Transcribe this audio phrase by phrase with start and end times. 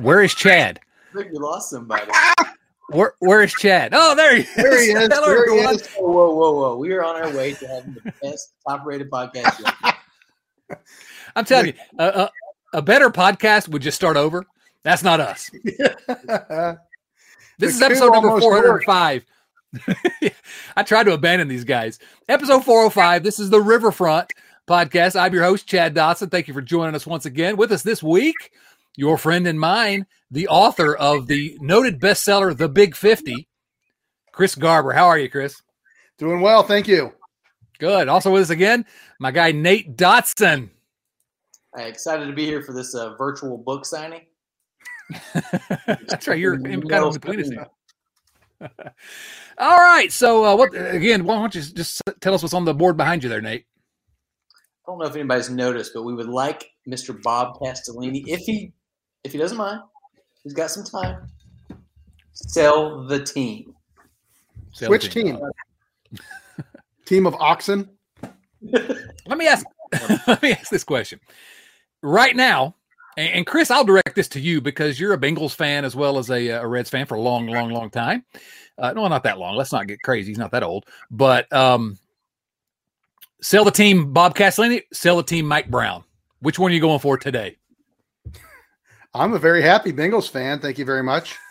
[0.00, 0.80] Where is Chad?
[1.12, 2.10] I think we lost somebody.
[2.92, 3.92] Where, where is Chad?
[3.94, 4.54] Oh, there he is.
[4.56, 5.08] There he is.
[5.12, 5.74] Hello, There he everyone.
[5.76, 5.86] is.
[5.96, 6.76] Whoa, whoa, whoa, whoa!
[6.76, 9.60] We are on our way to having the best top-rated podcast.
[10.68, 10.78] yet.
[11.36, 12.30] I'm telling you, a, a,
[12.78, 14.44] a better podcast would just start over.
[14.82, 15.50] That's not us.
[17.58, 19.24] This is The coup episode number 405.
[20.76, 21.98] I tried to abandon these guys.
[22.28, 23.22] Episode 405.
[23.22, 24.32] This is the Riverfront
[24.66, 25.14] podcast.
[25.20, 26.30] I'm your host, Chad Dotson.
[26.30, 27.56] Thank you for joining us once again.
[27.56, 28.52] With us this week,
[29.00, 33.48] your friend and mine, the author of the noted bestseller, The Big 50,
[34.30, 34.92] Chris Garber.
[34.92, 35.62] How are you, Chris?
[36.18, 37.14] Doing well, thank you.
[37.78, 38.08] Good.
[38.08, 38.84] Also with us again,
[39.18, 40.68] my guy, Nate Dotson.
[41.74, 44.26] Hey, excited to be here for this uh, virtual book signing.
[45.86, 46.38] That's right.
[46.38, 47.48] You're in, kind of between us.
[47.48, 47.66] here.
[49.58, 50.12] All right.
[50.12, 51.24] So, uh, what again?
[51.24, 53.64] Why don't you just tell us what's on the board behind you there, Nate?
[54.86, 57.20] I don't know if anybody's noticed, but we would like Mr.
[57.22, 58.72] Bob Castellini, if he
[59.24, 59.80] if he doesn't mind,
[60.42, 61.28] he's got some time.
[62.32, 63.74] Sell the team.
[64.72, 65.12] Sell Which it.
[65.12, 65.38] team?
[67.04, 67.90] team of oxen.
[68.62, 69.66] Let me ask.
[70.28, 71.18] let me ask this question.
[72.00, 72.76] Right now,
[73.16, 76.16] and, and Chris, I'll direct this to you because you're a Bengals fan as well
[76.16, 78.24] as a, a Reds fan for a long, long, long time.
[78.78, 79.56] Uh, no, not that long.
[79.56, 80.30] Let's not get crazy.
[80.30, 80.86] He's not that old.
[81.10, 81.98] But um,
[83.42, 84.82] sell the team, Bob Castellini.
[84.92, 86.04] Sell the team, Mike Brown.
[86.40, 87.58] Which one are you going for today?
[89.14, 90.60] I'm a very happy Bengals fan.
[90.60, 91.36] Thank you very much.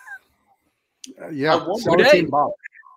[1.20, 2.22] Uh, yeah, I wonder- Today?
[2.22, 2.52] team Bob.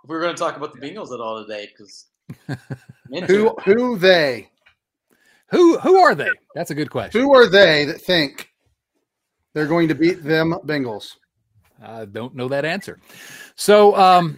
[0.07, 2.07] We're going to talk about the Bengals at all today because
[3.27, 4.51] Who who they?
[5.47, 6.29] Who who are they?
[6.55, 7.21] That's a good question.
[7.21, 8.51] Who are they that think
[9.55, 11.15] they're going to beat them Bengals?
[11.83, 12.99] I don't know that answer.
[13.55, 14.37] So um,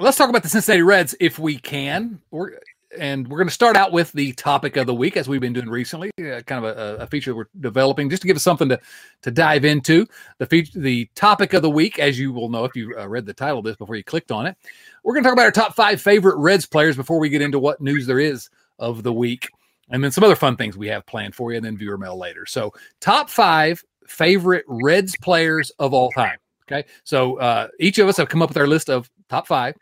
[0.00, 2.20] let's talk about the Cincinnati Reds if we can.
[2.30, 2.58] We're,
[2.98, 5.52] and we're going to start out with the topic of the week, as we've been
[5.52, 8.68] doing recently, uh, kind of a, a feature we're developing just to give us something
[8.68, 8.80] to
[9.22, 10.06] to dive into.
[10.38, 13.26] The feature, the topic of the week, as you will know if you uh, read
[13.26, 14.56] the title of this before you clicked on it,
[15.02, 17.58] we're going to talk about our top five favorite Reds players before we get into
[17.58, 19.48] what news there is of the week,
[19.90, 22.18] and then some other fun things we have planned for you, and then viewer mail
[22.18, 22.46] later.
[22.46, 26.38] So, top five favorite Reds players of all time.
[26.66, 29.74] Okay, so uh, each of us have come up with our list of top five,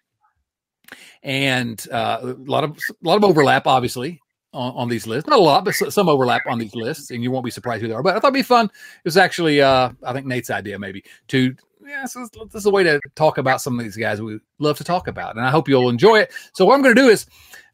[1.23, 4.21] and uh, a lot of a lot of overlap, obviously,
[4.53, 5.29] on, on these lists.
[5.29, 7.89] Not a lot, but some overlap on these lists, and you won't be surprised who
[7.89, 8.03] they are.
[8.03, 8.67] But I thought it'd be fun.
[8.67, 11.55] It was actually, uh, I think Nate's idea, maybe to
[11.85, 14.39] yeah, so this, this is a way to talk about some of these guys we
[14.59, 16.33] love to talk about, and I hope you'll enjoy it.
[16.55, 17.27] So what I'm going to do is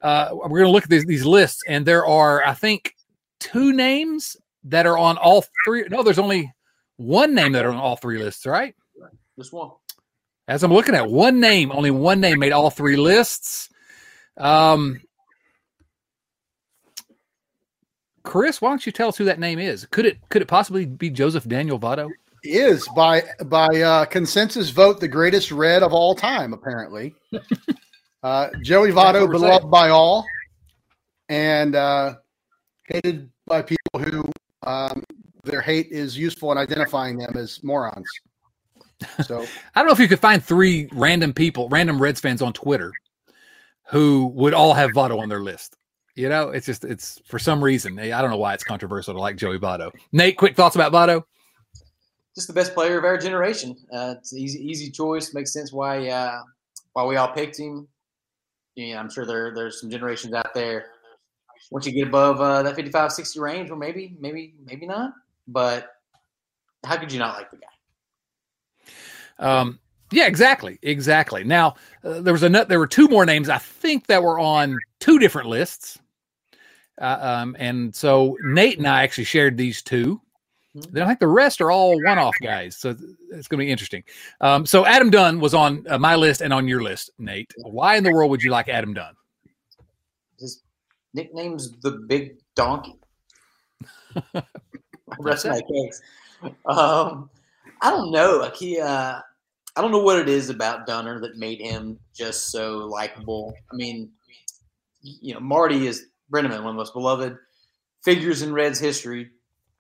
[0.02, 2.94] uh, we're going to look at these, these lists, and there are, I think,
[3.38, 5.84] two names that are on all three.
[5.90, 6.52] No, there's only
[6.96, 8.74] one name that are on all three lists, right?
[9.36, 9.70] This one.
[10.48, 13.68] As I'm looking at one name, only one name made all three lists.
[14.38, 15.02] Um,
[18.22, 19.84] Chris, why don't you tell us who that name is?
[19.86, 22.08] Could it could it possibly be Joseph Daniel Votto?
[22.42, 26.54] Is by by uh, consensus vote the greatest red of all time.
[26.54, 27.14] Apparently,
[28.22, 29.70] uh, Joey Votto beloved saying.
[29.70, 30.24] by all,
[31.28, 32.14] and uh,
[32.86, 34.30] hated by people who
[34.62, 35.02] um,
[35.44, 38.08] their hate is useful in identifying them as morons.
[39.24, 39.42] So
[39.74, 42.92] I don't know if you could find three random people, random Reds fans on Twitter,
[43.90, 45.76] who would all have Votto on their list.
[46.14, 47.98] You know, it's just it's for some reason.
[47.98, 49.92] I don't know why it's controversial to like Joey Votto.
[50.10, 51.22] Nate, quick thoughts about Votto?
[52.34, 53.76] Just the best player of our generation.
[53.92, 55.32] Uh, it's an easy, easy choice.
[55.32, 56.42] Makes sense why uh,
[56.92, 57.86] why we all picked him.
[58.74, 60.86] Yeah, I'm sure there there's some generations out there.
[61.70, 65.12] Once you get above uh, that 55, 60 range, or maybe, maybe, maybe not.
[65.46, 65.92] But
[66.84, 67.66] how could you not like the guy?
[69.38, 69.78] Um,
[70.10, 71.44] yeah, exactly, exactly.
[71.44, 72.48] Now uh, there was a.
[72.48, 75.98] There were two more names I think that were on two different lists,
[77.00, 80.20] uh, um, and so Nate and I actually shared these two.
[80.74, 84.04] Then I think the rest are all one-off guys, so it's going to be interesting.
[84.40, 87.52] Um, so Adam Dunn was on uh, my list and on your list, Nate.
[87.56, 89.14] Why in the world would you like Adam Dunn?
[90.38, 90.62] His
[91.14, 92.94] nickname's the Big Donkey.
[95.18, 96.02] Rest my case.
[96.66, 97.30] Um,
[97.80, 98.38] I don't know.
[98.38, 99.20] Like he, uh,
[99.78, 103.54] I don't know what it is about Dunner that made him just so likable.
[103.72, 104.10] I mean,
[105.02, 107.36] you know, Marty is Brennaman, one of the most beloved
[108.02, 109.30] figures in Reds history.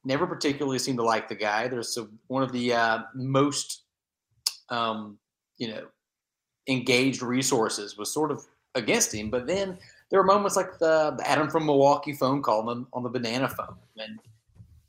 [0.04, 1.66] Never particularly seemed to like the guy.
[1.66, 3.82] There's a, one of the uh, most,
[4.68, 5.18] um,
[5.56, 5.88] you know,
[6.68, 8.46] engaged resources was sort of
[8.76, 9.30] against him.
[9.30, 9.78] But then
[10.10, 13.10] there were moments like the, the Adam from Milwaukee phone call on the, on the
[13.10, 14.20] banana phone, and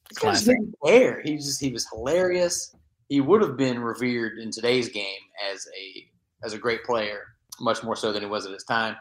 [0.09, 1.23] he just didn't care.
[1.23, 2.75] He just he was hilarious.
[3.09, 5.19] He would have been revered in today's game
[5.51, 6.07] as a
[6.45, 7.23] as a great player,
[7.59, 8.95] much more so than he was at his time.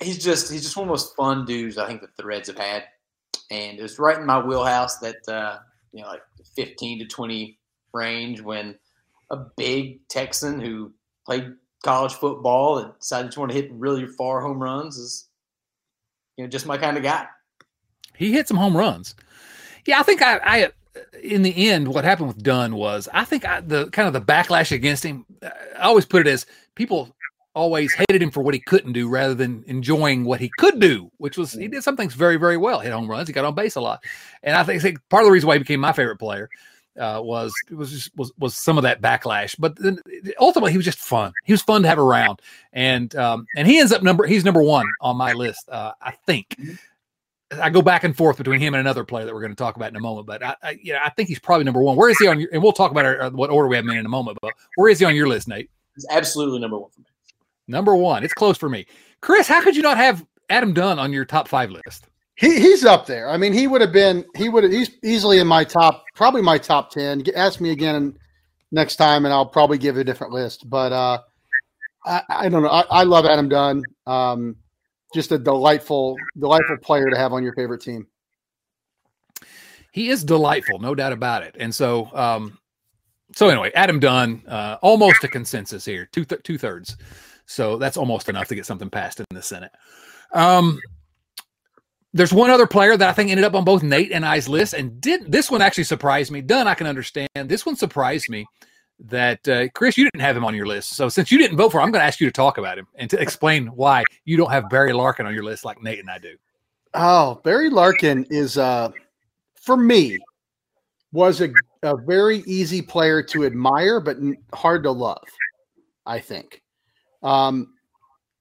[0.00, 2.48] He's just he's just one of the most fun dudes I think that the Reds
[2.48, 2.84] have had,
[3.50, 5.58] and it was right in my wheelhouse that uh,
[5.92, 6.22] you know, like
[6.54, 7.58] 15 to 20
[7.94, 8.76] range when
[9.30, 10.92] a big Texan who
[11.24, 15.28] played college football and decided to want to hit really far home runs is,
[16.36, 17.26] you know, just my kind of guy.
[18.16, 19.14] He hit some home runs.
[19.86, 20.70] Yeah, I think I, I
[21.22, 24.20] in the end, what happened with Dunn was I think I, the kind of the
[24.20, 25.24] backlash against him.
[25.42, 27.14] I always put it as people
[27.54, 31.10] always hated him for what he couldn't do rather than enjoying what he could do,
[31.16, 32.80] which was he did some things very, very well.
[32.80, 34.04] Hit home runs, he got on base a lot,
[34.42, 36.50] and I think, I think part of the reason why he became my favorite player
[36.98, 39.56] uh, was was just, was was some of that backlash.
[39.58, 39.98] But then
[40.38, 41.32] ultimately, he was just fun.
[41.44, 42.40] He was fun to have around,
[42.72, 45.68] and um, and he ends up number he's number one on my list.
[45.68, 46.56] Uh, I think.
[47.52, 49.76] I go back and forth between him and another player that we're going to talk
[49.76, 51.96] about in a moment, but I, I yeah, I think he's probably number one.
[51.96, 52.48] Where is he on your?
[52.52, 54.38] And we'll talk about our, uh, what order we have him in in a moment.
[54.42, 55.70] But where is he on your list, Nate?
[55.94, 57.06] He's absolutely number one for me.
[57.68, 58.24] Number one.
[58.24, 58.86] It's close for me.
[59.20, 62.08] Chris, how could you not have Adam Dunn on your top five list?
[62.34, 63.30] He, he's up there.
[63.30, 64.24] I mean, he would have been.
[64.36, 64.64] He would.
[64.64, 67.22] Have he's easily in my top, probably my top ten.
[67.34, 68.18] Ask me again
[68.72, 70.68] next time, and I'll probably give a different list.
[70.68, 71.20] But uh,
[72.04, 72.68] I, I don't know.
[72.68, 73.82] I, I love Adam Dunn.
[74.06, 74.56] Um,
[75.14, 78.06] just a delightful, delightful player to have on your favorite team.
[79.92, 81.56] He is delightful, no doubt about it.
[81.58, 82.58] And so, um,
[83.34, 86.96] so anyway, Adam Dunn, uh, almost a consensus here, two th- two thirds.
[87.46, 89.72] So that's almost enough to get something passed in the Senate.
[90.32, 90.80] Um,
[92.12, 94.74] there's one other player that I think ended up on both Nate and I's list,
[94.74, 96.40] and did this one actually surprised me.
[96.40, 97.28] Dunn, I can understand.
[97.34, 98.46] This one surprised me
[98.98, 100.96] that uh, Chris, you didn't have him on your list.
[100.96, 102.78] So since you didn't vote for him, I'm going to ask you to talk about
[102.78, 105.98] him and to explain why you don't have Barry Larkin on your list like Nate
[105.98, 106.36] and I do.
[106.94, 108.90] Oh, Barry Larkin is uh,
[109.54, 110.18] for me
[111.12, 111.50] was a,
[111.82, 114.16] a very easy player to admire, but
[114.52, 115.22] hard to love.
[116.06, 116.62] I think.
[117.22, 117.74] Um,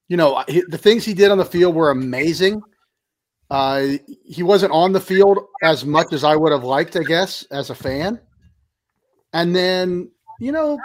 [0.07, 2.61] you know, the things he did on the field were amazing.
[3.49, 3.93] Uh,
[4.23, 7.69] he wasn't on the field as much as I would have liked, I guess, as
[7.69, 8.19] a fan.
[9.33, 10.77] And then, you know,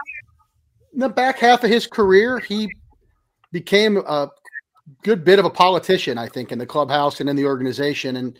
[0.92, 2.68] in the back half of his career, he
[3.52, 4.28] became a
[5.02, 8.38] good bit of a politician, I think, in the clubhouse and in the organization, and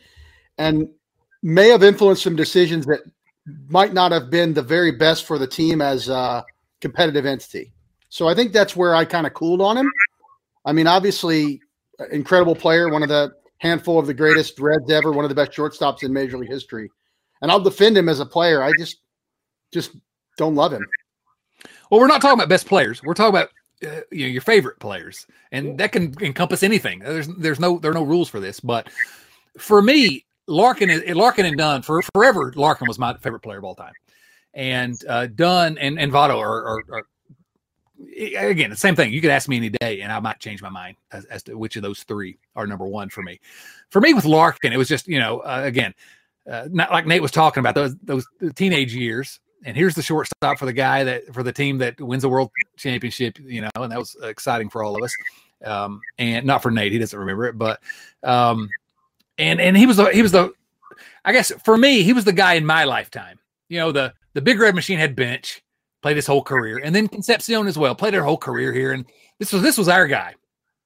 [0.59, 0.89] and
[1.43, 3.01] may have influenced some decisions that
[3.69, 6.45] might not have been the very best for the team as a
[6.81, 7.73] competitive entity.
[8.09, 9.91] So I think that's where I kind of cooled on him.
[10.65, 11.61] I mean, obviously,
[12.13, 15.53] incredible player, one of the handful of the greatest Reds ever, one of the best
[15.53, 16.91] shortstops in Major League history.
[17.41, 18.63] And I'll defend him as a player.
[18.63, 18.99] I just,
[19.73, 19.93] just
[20.37, 20.85] don't love him.
[21.91, 23.03] Well, we're not talking about best players.
[23.03, 23.51] We're talking about
[23.85, 27.01] uh, you know your favorite players, and that can encompass anything.
[27.01, 28.89] There's there's no there are no rules for this, but
[29.59, 32.53] for me, Larkin is Larkin and Dunn for forever.
[32.55, 33.95] Larkin was my favorite player of all time,
[34.55, 37.07] and uh, Dunn and and Votto are, are, are
[38.49, 39.13] again, the same thing.
[39.13, 41.57] You could ask me any day, and I might change my mind as, as, to
[41.57, 43.41] which of those three are number one for me.
[43.91, 45.95] For me, with Larkin, it was just you know, uh, again,
[46.51, 49.41] uh, not like Nate was talking about those those teenage years.
[49.65, 52.51] And here's the shortstop for the guy that for the team that wins the world
[52.77, 55.15] championship, you know, and that was exciting for all of us.
[55.65, 57.81] Um, and not for Nate, he doesn't remember it, but
[58.23, 58.71] um,
[59.39, 60.53] and and he was the he was the,
[61.25, 63.39] I guess for me, he was the guy in my lifetime.
[63.69, 65.63] You know, the the big red machine had bench
[66.03, 68.93] played his whole career, and then Concepcion as well played her whole career here.
[68.93, 69.05] And
[69.39, 70.35] this was this was our guy,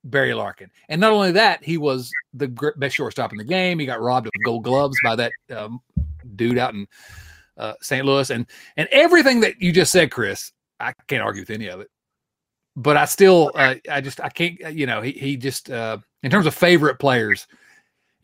[0.03, 0.71] Barry Larkin.
[0.89, 3.79] And not only that, he was the best shortstop in the game.
[3.79, 5.81] He got robbed of Gold Gloves by that um,
[6.35, 6.89] dude out in
[7.57, 8.05] uh, St.
[8.05, 8.47] Louis, and
[8.77, 11.89] and everything that you just said, Chris, I can't argue with any of it.
[12.77, 16.31] But I still, uh, I just, I can't, you know, he he just, uh, in
[16.31, 17.47] terms of favorite players,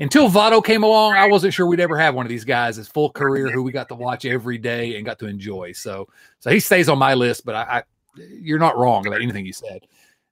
[0.01, 2.89] until Votto came along, I wasn't sure we'd ever have one of these guys his
[2.89, 5.73] full career who we got to watch every day and got to enjoy.
[5.73, 6.09] So,
[6.41, 7.45] so he stays on my list.
[7.45, 7.83] But I, I
[8.17, 9.87] you're not wrong about anything you said.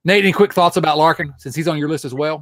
[0.04, 2.40] Nate, any quick thoughts about Larkin since he's on your list as well?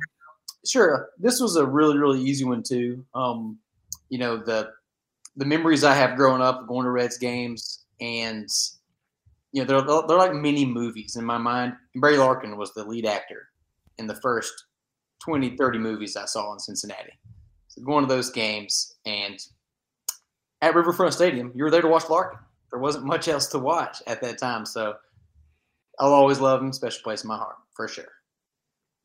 [0.64, 1.10] Sure.
[1.18, 3.04] This was a really, really easy one too.
[3.14, 3.58] Um,
[4.08, 4.70] you know the
[5.36, 8.48] the memories I have growing up going to Reds games, and
[9.52, 11.74] you know they're they're like mini movies in my mind.
[11.96, 13.48] Barry Larkin was the lead actor
[13.98, 14.52] in the first
[15.24, 17.12] 20, 30 movies I saw in Cincinnati.
[17.68, 19.38] So going to those games and
[20.62, 22.38] at Riverfront Stadium, you were there to watch Larkin.
[22.70, 24.66] There wasn't much else to watch at that time.
[24.66, 24.94] So
[25.98, 28.08] I'll always love him, special place in my heart, for sure.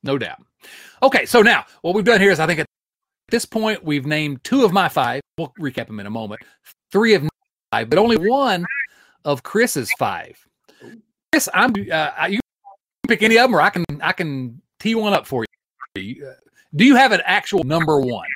[0.03, 0.41] No doubt.
[1.03, 2.67] Okay, so now what we've done here is I think at
[3.31, 5.21] this point we've named two of my five.
[5.37, 6.41] We'll recap them in a moment.
[6.91, 7.27] Three of
[7.71, 8.65] five, but only one
[9.25, 10.37] of Chris's five.
[11.31, 12.39] Chris, I'm uh, you
[13.07, 15.45] pick any of them, or I can I can tee one up for
[15.95, 16.33] you.
[16.75, 18.27] Do you have an actual number one?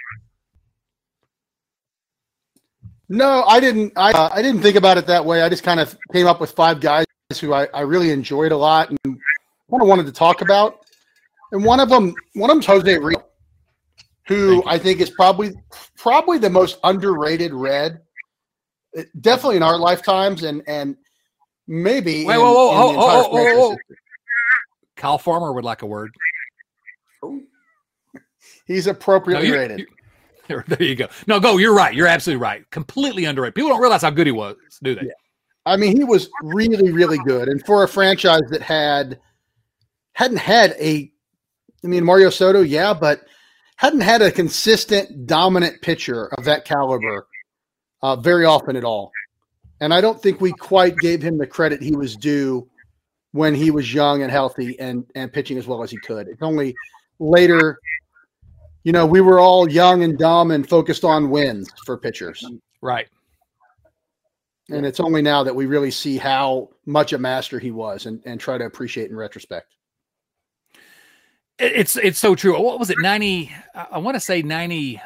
[3.08, 3.94] No, I didn't.
[3.96, 5.42] I uh, I didn't think about it that way.
[5.42, 7.06] I just kind of came up with five guys
[7.40, 10.86] who I, I really enjoyed a lot and kind of wanted to talk about.
[11.52, 13.24] And one of them, one of them's Jose Rijo,
[14.28, 15.54] who I think is probably
[15.98, 18.02] probably the most underrated Red
[18.98, 20.96] eh, definitely in our lifetimes, and and
[21.68, 22.26] maybe.
[22.26, 23.78] Wait, in, whoa, whoa, in the whoa, entire whoa, whoa, whoa.
[24.96, 26.12] Kyle Farmer would like a word.
[28.66, 29.80] He's No, appropriately you- rated.
[29.80, 29.88] you-
[30.68, 31.08] there you go.
[31.26, 31.58] No, go.
[31.58, 31.94] You're right.
[31.96, 32.70] You're absolutely right.
[32.70, 33.56] Completely underrated.
[33.56, 35.08] People don't realize how good he was, do they?
[35.08, 35.14] Yeah.
[35.66, 39.20] I mean, he was really, really good, and for a franchise that had
[40.14, 41.12] hadn't had a,
[41.84, 43.22] I mean, Mario Soto, yeah, but
[43.78, 47.28] hadn't had a consistent, dominant pitcher of that caliber
[48.02, 49.12] uh, very often at all.
[49.82, 52.68] And I don't think we quite gave him the credit he was due
[53.32, 56.30] when he was young and healthy and and pitching as well as he could.
[56.30, 56.74] It's only
[57.20, 57.80] later,
[58.84, 62.46] you know, we were all young and dumb and focused on wins for pitchers.
[62.82, 63.08] Right.
[64.70, 68.22] And it's only now that we really see how much a master he was and,
[68.26, 69.76] and try to appreciate in retrospect.
[71.60, 72.60] It- It's it's so true.
[72.62, 73.00] What was it?
[73.00, 73.52] Ninety.
[73.74, 75.02] I, want to say ninety.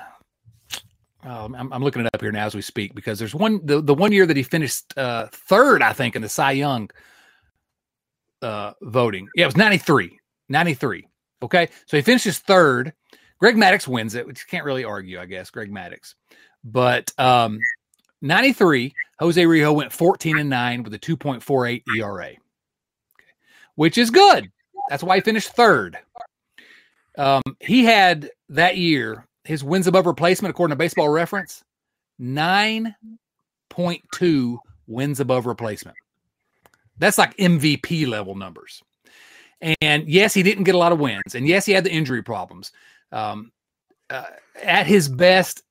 [1.23, 3.81] Um, I'm, I'm looking it up here now as we speak because there's one the,
[3.81, 6.89] the one year that he finished uh, third, I think, in the Cy Young
[8.41, 9.27] uh, voting.
[9.35, 10.17] Yeah, it was 93.
[10.47, 11.07] 93.
[11.43, 12.93] Okay, so he finishes third.
[13.39, 15.49] Greg Maddux wins it, which you can't really argue, I guess.
[15.49, 16.15] Greg Maddux,
[16.63, 17.59] but um,
[18.21, 18.93] 93.
[19.19, 22.37] Jose Rijo went 14 and nine with a 2.48 ERA, okay,
[23.75, 24.49] which is good.
[24.89, 25.97] That's why he finished third.
[27.17, 31.63] Um, he had that year his wins above replacement, according to Baseball Reference,
[32.17, 32.95] nine
[33.69, 35.97] point two wins above replacement.
[36.97, 38.83] That's like MVP level numbers.
[39.81, 42.21] And yes, he didn't get a lot of wins, and yes, he had the injury
[42.21, 42.71] problems.
[43.11, 43.51] Um,
[44.09, 44.23] uh,
[44.61, 45.63] at his best,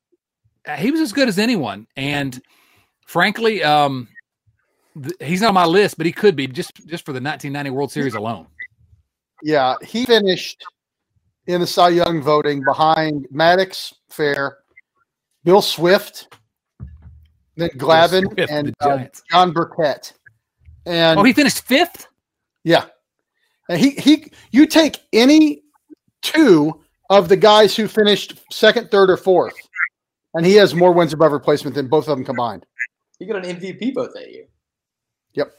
[0.66, 1.86] uh, he was as good as anyone.
[1.96, 2.40] And
[3.06, 4.08] frankly, um,
[5.00, 7.70] th- he's not on my list, but he could be just just for the 1990
[7.70, 8.46] World Series alone.
[9.42, 10.64] Yeah, he finished
[11.48, 14.58] in the Cy Young voting behind Maddux, Fair,
[15.44, 16.28] Bill Swift,
[17.56, 20.12] then Glavine, Swift, and the uh, John Burkett.
[20.86, 22.06] And Oh, he finished fifth.
[22.64, 22.84] yeah,
[23.68, 25.62] and he he you take any
[26.22, 29.54] two of the guys who finished second, third, or fourth,
[30.34, 32.64] and he has more wins above replacement than both of them combined.
[33.18, 34.44] He got an MVP vote that year.
[35.34, 35.52] Yep.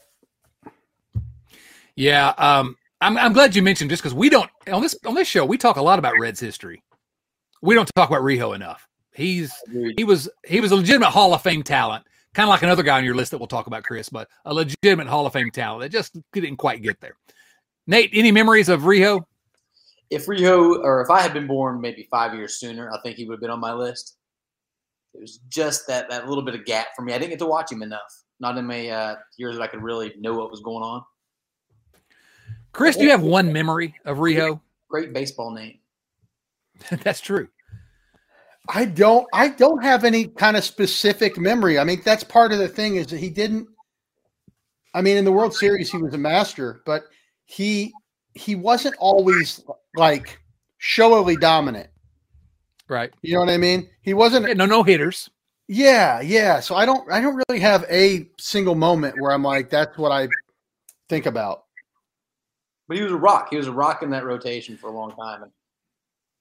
[1.96, 5.28] Yeah, um, I'm, I'm glad you mentioned just because we don't on this on this
[5.28, 6.82] show we talk a lot about Reds history.
[7.62, 8.86] We don't talk about Rijo enough.
[9.12, 9.52] He's
[9.96, 12.04] he was he was a legitimate Hall of Fame talent,
[12.34, 14.54] kind of like another guy on your list that we'll talk about, Chris, but a
[14.54, 17.14] legitimate Hall of Fame talent that just didn't quite get there.
[17.86, 19.24] Nate, any memories of Rijo?
[20.10, 23.24] If Rijo, or if I had been born maybe five years sooner, I think he
[23.24, 24.16] would have been on my list.
[25.14, 27.12] It was just that that little bit of gap for me.
[27.12, 28.22] I didn't get to watch him enough.
[28.38, 31.02] Not in my uh, years that I could really know what was going on.
[32.72, 34.60] Chris, do you have one memory of Rijo?
[34.88, 35.78] Great baseball name.
[37.02, 37.48] That's true.
[38.68, 41.78] I don't I don't have any kind of specific memory.
[41.78, 43.68] I mean, that's part of the thing is that he didn't
[44.94, 47.04] I mean, in the World Series he was a master, but
[47.46, 47.92] he
[48.34, 49.62] he wasn't always
[49.96, 50.40] like
[50.78, 51.88] showily dominant.
[52.88, 53.12] Right.
[53.22, 53.88] You know what I mean?
[54.02, 55.30] He wasn't Yeah, no, no hitters.
[55.68, 56.60] Yeah, yeah.
[56.60, 60.12] So I don't I don't really have a single moment where I'm like that's what
[60.12, 60.28] I
[61.08, 61.64] think about.
[62.90, 63.50] But he was a rock.
[63.50, 65.44] He was a rock in that rotation for a long time.
[65.44, 65.52] And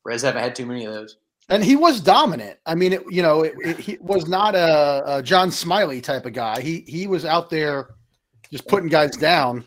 [0.04, 1.18] Reds haven't had too many of those.
[1.48, 2.58] And he was dominant.
[2.66, 6.26] I mean, it, you know, it, it, he was not a, a John Smiley type
[6.26, 6.60] of guy.
[6.60, 7.90] He he was out there
[8.52, 9.64] just putting guys down,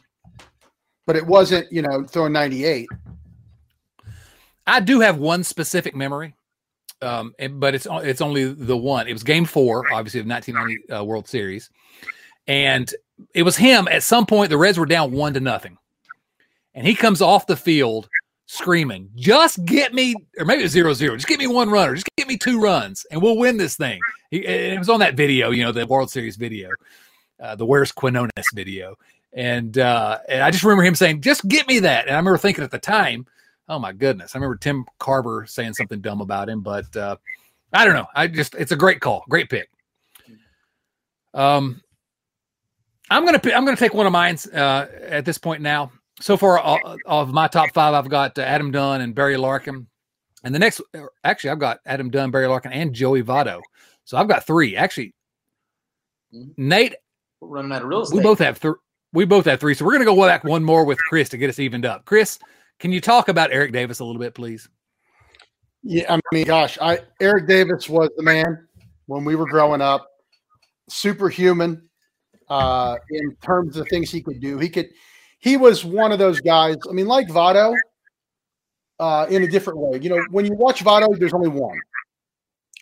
[1.07, 2.89] but it wasn't, you know, throwing 98.
[4.67, 6.35] I do have one specific memory,
[7.01, 9.07] um, and- but it's it's only the one.
[9.07, 11.71] It was Game Four, obviously of 1990 uh, World Series,
[12.49, 12.93] and
[13.35, 13.87] it was him.
[13.87, 15.79] At some point, the Reds were down one to nothing,
[16.75, 18.09] and he comes off the field
[18.47, 21.17] screaming, "Just get me, or maybe zero zero.
[21.17, 21.95] Just get me one runner.
[21.95, 23.99] Just get me two runs, and we'll win this thing."
[24.31, 26.71] He, it was on that video, you know, the World Series video,
[27.41, 28.97] uh, the "Where's Quinones" video,
[29.33, 32.39] and uh, and I just remember him saying, "Just get me that," and I remember
[32.39, 33.27] thinking at the time.
[33.69, 34.35] Oh my goodness!
[34.35, 37.17] I remember Tim McCarver saying something dumb about him, but uh,
[37.73, 38.07] I don't know.
[38.15, 39.71] I just it's a great call, great pick.
[41.33, 41.81] Um,
[43.09, 45.93] I'm gonna I'm gonna take one of mine uh, at this point now.
[46.23, 49.89] So far, uh, of my top five, I've got uh, Adam Dunn and Barry Larkin,
[50.45, 50.81] and the next
[51.25, 53.61] actually I've got Adam Dunn, Barry Larkin, and Joey Votto.
[54.05, 54.77] So I've got three.
[54.77, 55.15] Actually,
[56.33, 56.55] Mhm.
[56.57, 56.95] Nate,
[57.41, 58.17] We're running out of real estate.
[58.19, 58.75] we both have three.
[59.13, 59.75] We both have three.
[59.75, 62.05] So we're gonna go back one more with Chris to get us evened up.
[62.05, 62.39] Chris,
[62.79, 64.69] can you talk about Eric Davis a little bit, please?
[65.83, 68.69] Yeah, I mean, gosh, I Eric Davis was the man
[69.07, 70.07] when we were growing up.
[70.89, 71.89] Superhuman
[72.49, 74.59] uh, in terms of things he could do.
[74.59, 74.89] He could.
[75.43, 76.77] He was one of those guys.
[76.89, 77.75] I mean, like Votto,
[79.01, 79.99] uh, in a different way.
[80.01, 81.79] You know, when you watch Votto, there's only one,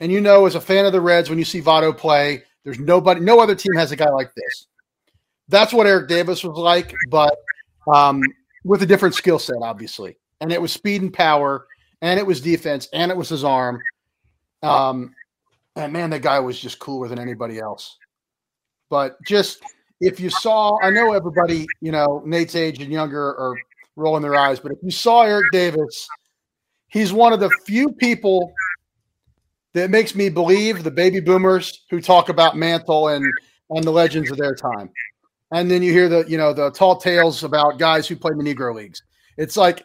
[0.00, 2.79] and you know, as a fan of the Reds, when you see Votto play, There's
[2.79, 4.67] nobody, no other team has a guy like this.
[5.49, 7.37] That's what Eric Davis was like, but
[7.93, 8.23] um,
[8.64, 10.17] with a different skill set, obviously.
[10.40, 11.67] And it was speed and power,
[12.02, 13.81] and it was defense, and it was his arm.
[14.62, 15.14] Um,
[15.76, 17.97] and man, that guy was just cooler than anybody else.
[18.90, 19.62] But just
[20.00, 23.54] if you saw, I know everybody, you know, Nate's age and younger are
[23.97, 26.09] rolling their eyes, but if you saw Eric Davis,
[26.88, 28.52] he's one of the few people
[29.75, 33.33] that makes me believe the baby boomers who talk about Mantle and
[33.71, 34.90] and the legends of their time.
[35.52, 38.45] And then you hear the, you know, the tall tales about guys who played in
[38.45, 39.02] the Negro leagues.
[39.37, 39.85] It's like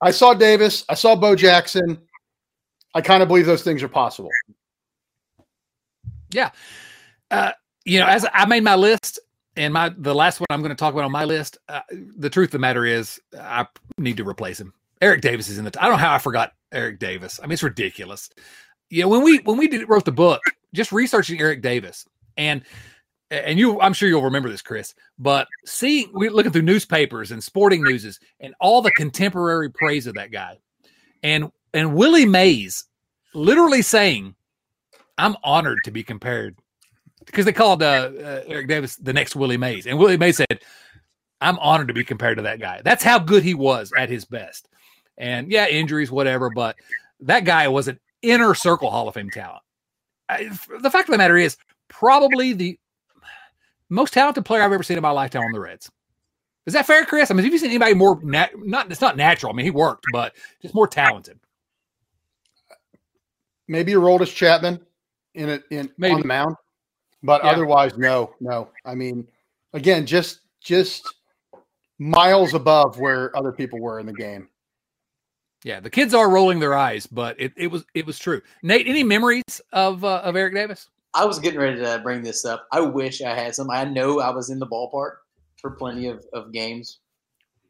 [0.00, 1.98] I saw Davis, I saw Bo Jackson.
[2.94, 4.30] I kind of believe those things are possible.
[6.30, 6.50] Yeah.
[7.30, 7.52] Uh,
[7.84, 9.18] you know, as I made my list,
[9.56, 12.30] and my the last one I'm going to talk about on my list, uh, the
[12.30, 13.66] truth of the matter is, I
[13.98, 14.72] need to replace him.
[15.00, 15.70] Eric Davis is in the.
[15.70, 17.38] T- I don't know how I forgot Eric Davis.
[17.42, 18.30] I mean, it's ridiculous.
[18.90, 20.40] You know, when we when we did, wrote the book,
[20.72, 22.06] just researching Eric Davis,
[22.36, 22.62] and
[23.30, 24.94] and you, I'm sure you'll remember this, Chris.
[25.18, 30.14] But seeing, we're looking through newspapers and sporting newses, and all the contemporary praise of
[30.14, 30.58] that guy,
[31.22, 32.84] and and Willie Mays
[33.34, 34.34] literally saying,
[35.16, 36.56] "I'm honored to be compared
[37.26, 40.60] because they called uh, uh, Eric Davis the next Willie Mays, and Willie Mays said,
[41.40, 44.24] "I'm honored to be compared to that guy." That's how good he was at his
[44.24, 44.68] best.
[45.16, 46.76] And yeah, injuries, whatever, but
[47.20, 49.62] that guy was an inner circle Hall of Fame talent.
[50.28, 50.50] I,
[50.80, 51.56] the fact of the matter is,
[51.88, 52.78] probably the
[53.88, 55.90] most talented player I've ever seen in my lifetime on the Reds.
[56.66, 57.30] Is that fair, Chris?
[57.30, 58.90] I mean, have you seen anybody more nat- not?
[58.90, 59.52] It's not natural.
[59.52, 61.38] I mean, he worked, but just more talented.
[63.68, 64.80] Maybe Aroldis Chapman
[65.34, 66.14] in it in Maybe.
[66.14, 66.56] on the mound.
[67.24, 67.50] But yeah.
[67.52, 68.68] otherwise, no, no.
[68.84, 69.26] I mean,
[69.72, 71.14] again, just just
[71.98, 74.48] miles above where other people were in the game.
[75.64, 78.42] Yeah, the kids are rolling their eyes, but it, it was it was true.
[78.62, 80.90] Nate, any memories of uh, of Eric Davis?
[81.14, 82.66] I was getting ready to bring this up.
[82.72, 83.70] I wish I had some.
[83.70, 85.12] I know I was in the ballpark
[85.56, 86.98] for plenty of, of games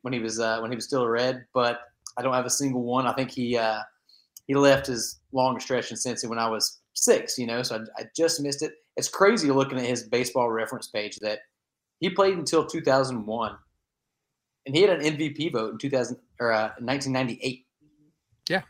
[0.02, 1.78] when he was uh, when he was still a Red, but
[2.18, 3.06] I don't have a single one.
[3.06, 3.82] I think he uh,
[4.48, 8.02] he left his long stretch in Cincy when I was six, you know, so I,
[8.02, 11.40] I just missed it it's crazy looking at his baseball reference page that
[12.00, 13.56] he played until 2001
[14.66, 17.66] and he had an MVP vote in 2000 or uh, 1998.
[18.48, 18.62] Yeah.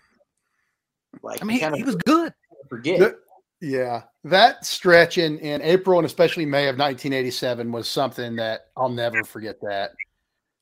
[1.22, 2.32] Like I mean, he, he was good.
[2.68, 2.98] Forget.
[2.98, 3.18] The,
[3.60, 4.02] yeah.
[4.24, 9.22] That stretch in, in April and especially May of 1987 was something that I'll never
[9.24, 9.92] forget that.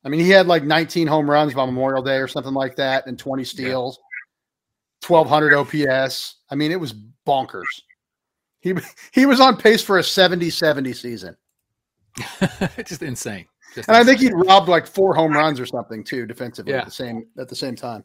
[0.05, 3.07] I mean, he had like 19 home runs by Memorial Day or something like that
[3.07, 3.98] and 20 steals,
[5.03, 5.09] yeah.
[5.09, 6.37] 1200 OPS.
[6.51, 6.94] I mean, it was
[7.26, 7.82] bonkers.
[8.61, 8.74] He
[9.12, 11.37] he was on pace for a 70-70 season.
[12.87, 13.46] Just insane.
[13.74, 14.00] Just and insane.
[14.00, 16.80] I think he robbed like four home runs or something too defensively yeah.
[16.80, 18.04] at the same at the same time.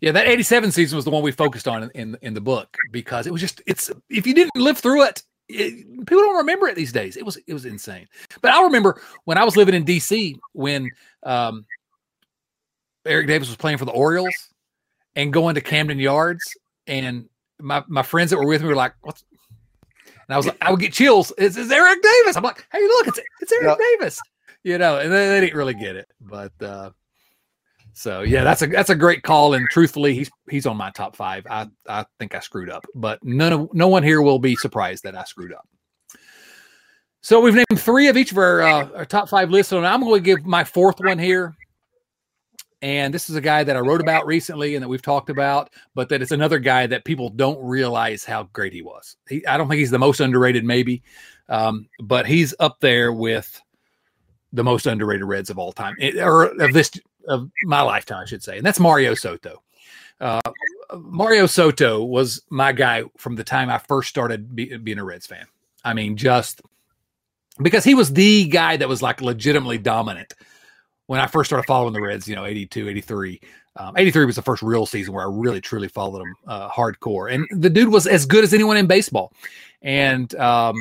[0.00, 2.76] Yeah, that 87 season was the one we focused on in, in, in the book
[2.92, 6.68] because it was just it's if you didn't live through it, it, people don't remember
[6.68, 7.16] it these days.
[7.16, 8.06] It was it was insane.
[8.40, 10.90] But I remember when I was living in DC when
[11.24, 11.66] um,
[13.04, 14.50] Eric Davis was playing for the Orioles
[15.16, 16.56] and going to Camden Yards
[16.86, 17.28] and
[17.60, 19.24] my, my friends that were with me were like, "What's
[20.28, 21.32] and I was like, I would get chills.
[21.38, 22.36] It's, it's Eric Davis.
[22.36, 24.20] I'm like, hey, look, it's it's Eric Davis.
[24.62, 26.08] You know, and they, they, didn't really get it.
[26.20, 26.90] But uh
[27.94, 29.54] so yeah, that's a that's a great call.
[29.54, 31.46] And truthfully, he's he's on my top five.
[31.48, 35.02] I I think I screwed up, but none of no one here will be surprised
[35.04, 35.66] that I screwed up.
[37.22, 40.00] So we've named three of each of our, uh, our top five lists, and I'm
[40.00, 41.56] going to give my fourth one here.
[42.80, 45.70] And this is a guy that I wrote about recently and that we've talked about,
[45.94, 49.16] but that it's another guy that people don't realize how great he was.
[49.28, 51.02] He, I don't think he's the most underrated, maybe,
[51.48, 53.60] um, but he's up there with
[54.52, 56.90] the most underrated Reds of all time, it, or of this
[57.26, 59.62] of my lifetime, I should say, and that's Mario Soto.
[60.20, 60.40] Uh,
[60.96, 65.26] Mario Soto was my guy from the time I first started be, being a Reds
[65.26, 65.46] fan.
[65.84, 66.62] I mean, just
[67.60, 70.34] because he was the guy that was like legitimately dominant
[71.08, 73.40] when I first started following the Reds, you know, 82, 83.
[73.76, 77.32] Um, 83 was the first real season where I really, truly followed him uh, hardcore.
[77.32, 79.32] And the dude was as good as anyone in baseball.
[79.80, 80.76] And um,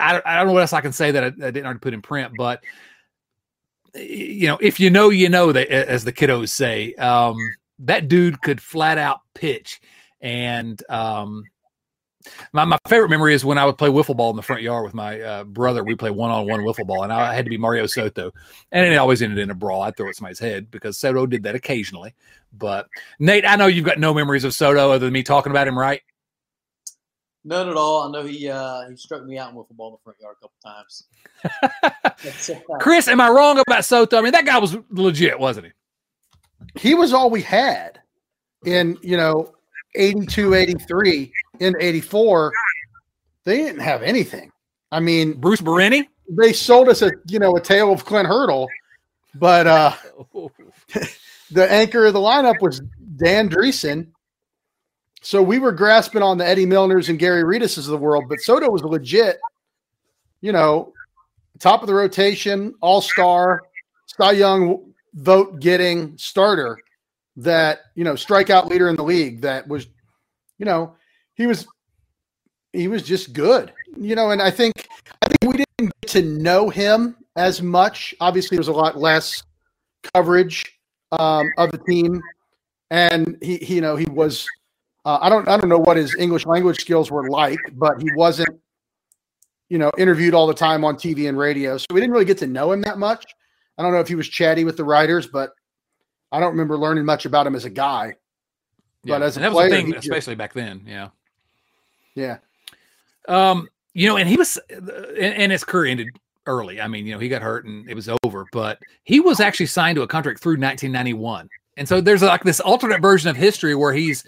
[0.00, 1.94] I, I don't know what else I can say that I, I didn't already put
[1.94, 2.64] in print, but,
[3.94, 7.36] you know, if you know, you know, that, as the kiddos say, um,
[7.78, 9.80] that dude could flat out pitch.
[10.20, 11.44] And um,
[12.52, 14.84] my, my favorite memory is when I would play wiffle ball in the front yard
[14.84, 15.84] with my uh, brother.
[15.84, 18.32] We play one on one wiffle ball, and I had to be Mario Soto,
[18.72, 19.82] and it always ended in a brawl.
[19.82, 22.14] I'd throw at somebody's head because Soto did that occasionally.
[22.52, 22.86] But
[23.18, 25.78] Nate, I know you've got no memories of Soto other than me talking about him,
[25.78, 26.00] right?
[27.44, 28.08] None at all.
[28.08, 30.36] I know he uh, he struck me out in wiffle ball in the front yard
[30.38, 31.04] a couple times.
[32.80, 34.16] Chris, am I wrong about Soto?
[34.16, 35.72] I mean, that guy was legit, wasn't he?
[36.80, 38.00] He was all we had
[38.64, 39.52] in you know
[39.94, 42.52] 82, 83 in 84,
[43.44, 44.50] they didn't have anything.
[44.90, 46.06] I mean, Bruce Berenyi.
[46.28, 48.68] they sold us a you know a tale of Clint Hurdle,
[49.34, 49.92] but uh,
[51.50, 52.80] the anchor of the lineup was
[53.16, 54.08] Dan Driessen.
[55.20, 58.40] So we were grasping on the Eddie Milners and Gary Redus of the world, but
[58.40, 59.38] Soto was legit,
[60.42, 60.92] you know,
[61.58, 63.62] top of the rotation, all star,
[64.06, 66.78] Cy Young vote getting starter
[67.36, 69.86] that, you know, strikeout leader in the league that was,
[70.58, 70.94] you know,
[71.34, 71.66] he was
[72.72, 73.72] he was just good.
[73.96, 74.88] You know, and I think
[75.22, 78.14] I think we didn't get to know him as much.
[78.20, 79.42] Obviously, there was a lot less
[80.14, 80.64] coverage
[81.12, 82.20] um, of the team,
[82.90, 84.46] and he, he you know, he was.
[85.04, 88.08] Uh, I don't I don't know what his English language skills were like, but he
[88.16, 88.58] wasn't,
[89.68, 92.38] you know, interviewed all the time on TV and radio, so we didn't really get
[92.38, 93.24] to know him that much.
[93.76, 95.50] I don't know if he was chatty with the writers, but
[96.32, 98.14] I don't remember learning much about him as a guy.
[99.04, 100.84] Yeah, But as a and that player, was the thing, he just- especially back then.
[100.86, 101.08] Yeah.
[102.14, 102.38] Yeah,
[103.28, 104.88] Um, you know, and he was, and,
[105.34, 106.08] and his career ended
[106.46, 106.80] early.
[106.80, 109.66] I mean, you know, he got hurt and it was over, but he was actually
[109.66, 111.48] signed to a contract through 1991.
[111.76, 114.24] And so there's like this alternate version of history where he's,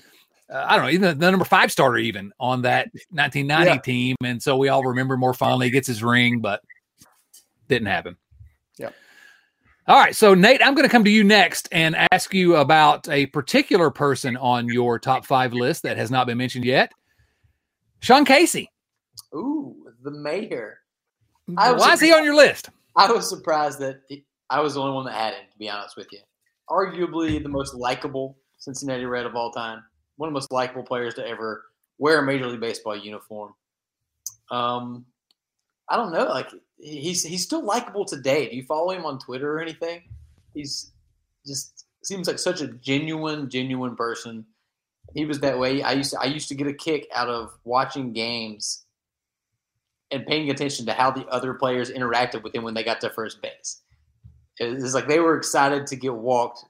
[0.51, 3.79] uh, I don't know, even the number five starter, even on that 1990 Yeah.
[3.79, 4.17] team.
[4.25, 5.67] And so we all remember more fondly.
[5.67, 6.63] He gets his ring, but
[7.69, 8.17] didn't happen.
[8.79, 8.95] Yep.
[9.89, 10.15] All right.
[10.17, 13.91] So, Nate, I'm going to come to you next and ask you about a particular
[13.91, 16.93] person on your top five list that has not been mentioned yet.
[18.01, 18.71] Sean Casey.
[19.35, 20.79] Ooh, the mayor.
[21.57, 22.71] I was Why is he on your list?
[22.97, 25.69] I was surprised that he- I was the only one that had him, to be
[25.69, 26.21] honest with you.
[26.71, 29.83] Arguably the most likable Cincinnati Red of all time.
[30.17, 31.65] One of the most likable players to ever
[31.99, 33.55] wear a Major League Baseball uniform.
[34.51, 35.07] Um,
[35.89, 36.25] I don't know.
[36.25, 38.49] Like he's he's still likable today.
[38.49, 40.03] Do you follow him on Twitter or anything?
[40.55, 40.93] He's
[41.47, 44.47] just seems like such a genuine, genuine person.
[45.17, 45.83] He was that way.
[45.83, 48.85] I used to, I used to get a kick out of watching games
[50.11, 53.09] and paying attention to how the other players interacted with him when they got to
[53.09, 53.81] first base.
[54.59, 56.67] It's like they were excited to get walked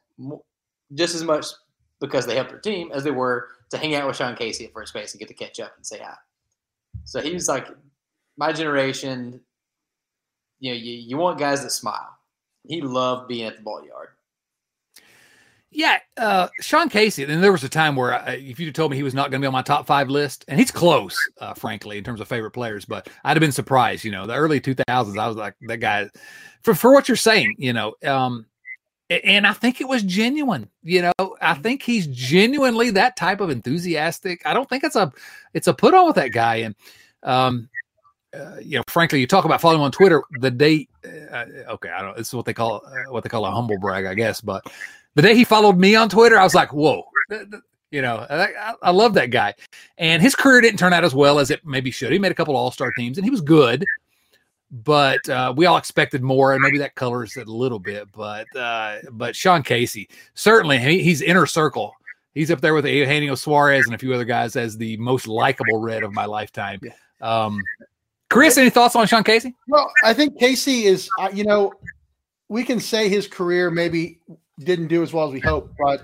[0.95, 1.47] just as much
[2.01, 4.73] because they helped their team as they were to hang out with Sean Casey at
[4.73, 6.15] first base and get to catch up and say hi.
[7.03, 7.67] So he was like
[8.37, 9.41] my generation.
[10.61, 12.17] You know, you, you want guys that smile.
[12.69, 14.11] He loved being at the ball yard.
[15.77, 17.23] Yeah, uh, Sean Casey.
[17.25, 19.43] And there was a time where, I, if you'd told me he was not going
[19.43, 22.29] to be on my top five list, and he's close, uh, frankly, in terms of
[22.29, 24.03] favorite players, but I'd have been surprised.
[24.03, 26.09] You know, the early 2000s, I was like, that guy,
[26.63, 28.47] for, for what you're saying, you know, um,
[29.11, 30.71] and I think it was genuine.
[30.83, 34.41] You know, I think he's genuinely that type of enthusiastic.
[34.47, 35.13] I don't think it's a,
[35.53, 36.57] it's a put on with that guy.
[36.57, 36.75] And,
[37.23, 37.69] um,
[38.35, 40.23] uh, you know, frankly, you talk about following him on Twitter.
[40.41, 42.17] The day, uh, okay, I don't.
[42.17, 44.41] This is what they call uh, what they call a humble brag, I guess.
[44.41, 44.67] But
[45.17, 48.25] the day he followed me on Twitter, I was like, whoa, th- th- you know,
[48.31, 49.55] I, I- I love that guy.
[49.99, 52.13] And his career didn't turn out as well as it maybe should.
[52.13, 53.85] He made a couple All Star teams, and he was good.
[54.71, 58.09] But uh, we all expected more, and maybe that colors it a little bit.
[58.13, 61.93] But uh, but Sean Casey certainly he, he's inner circle.
[62.35, 65.81] He's up there with Eugenio Suarez and a few other guys as the most likable
[65.81, 66.81] red of my lifetime.
[67.23, 67.63] Um,
[68.29, 69.55] Chris, any thoughts on Sean Casey?
[69.69, 71.73] Well, I think Casey is, uh, you know,
[72.49, 74.19] we can say his career maybe
[74.59, 76.03] didn't do as well as we hoped, but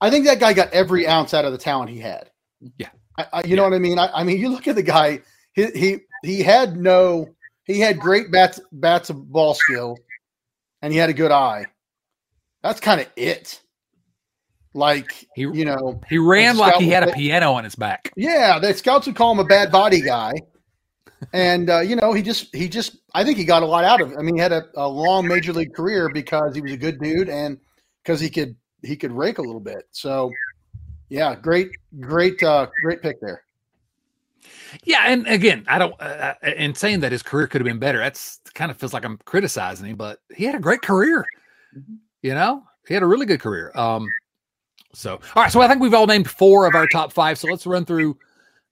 [0.00, 2.30] I think that guy got every ounce out of the talent he had.
[2.78, 2.88] Yeah.
[3.18, 3.98] I, I, you know what I mean?
[3.98, 5.20] I, I mean, you look at the guy,
[5.52, 7.28] he, he, he had no,
[7.64, 9.96] he had great bats, bats of ball skill
[10.82, 11.66] and he had a good eye.
[12.62, 13.60] That's kind of it.
[14.74, 18.12] Like, He you know, he ran like he had a piano on his back.
[18.16, 20.32] yeah, the scouts would call him a bad body guy.
[21.32, 24.00] And uh, you know, he just he just I think he got a lot out
[24.00, 24.18] of it.
[24.18, 27.00] I mean, he had a, a long major league career because he was a good
[27.00, 27.58] dude and
[28.04, 29.88] because he could he could rake a little bit.
[29.90, 30.30] So
[31.08, 33.42] yeah, great great uh great pick there.
[34.82, 35.94] Yeah, and again, I don't.
[36.00, 38.92] Uh, uh, in saying that his career could have been better, that's kind of feels
[38.92, 41.24] like I'm criticizing him, but he had a great career.
[41.76, 41.94] Mm-hmm.
[42.22, 43.72] You know, he had a really good career.
[43.74, 44.06] Um,
[44.92, 47.38] so all right, so I think we've all named four of our top five.
[47.38, 48.18] So let's run through.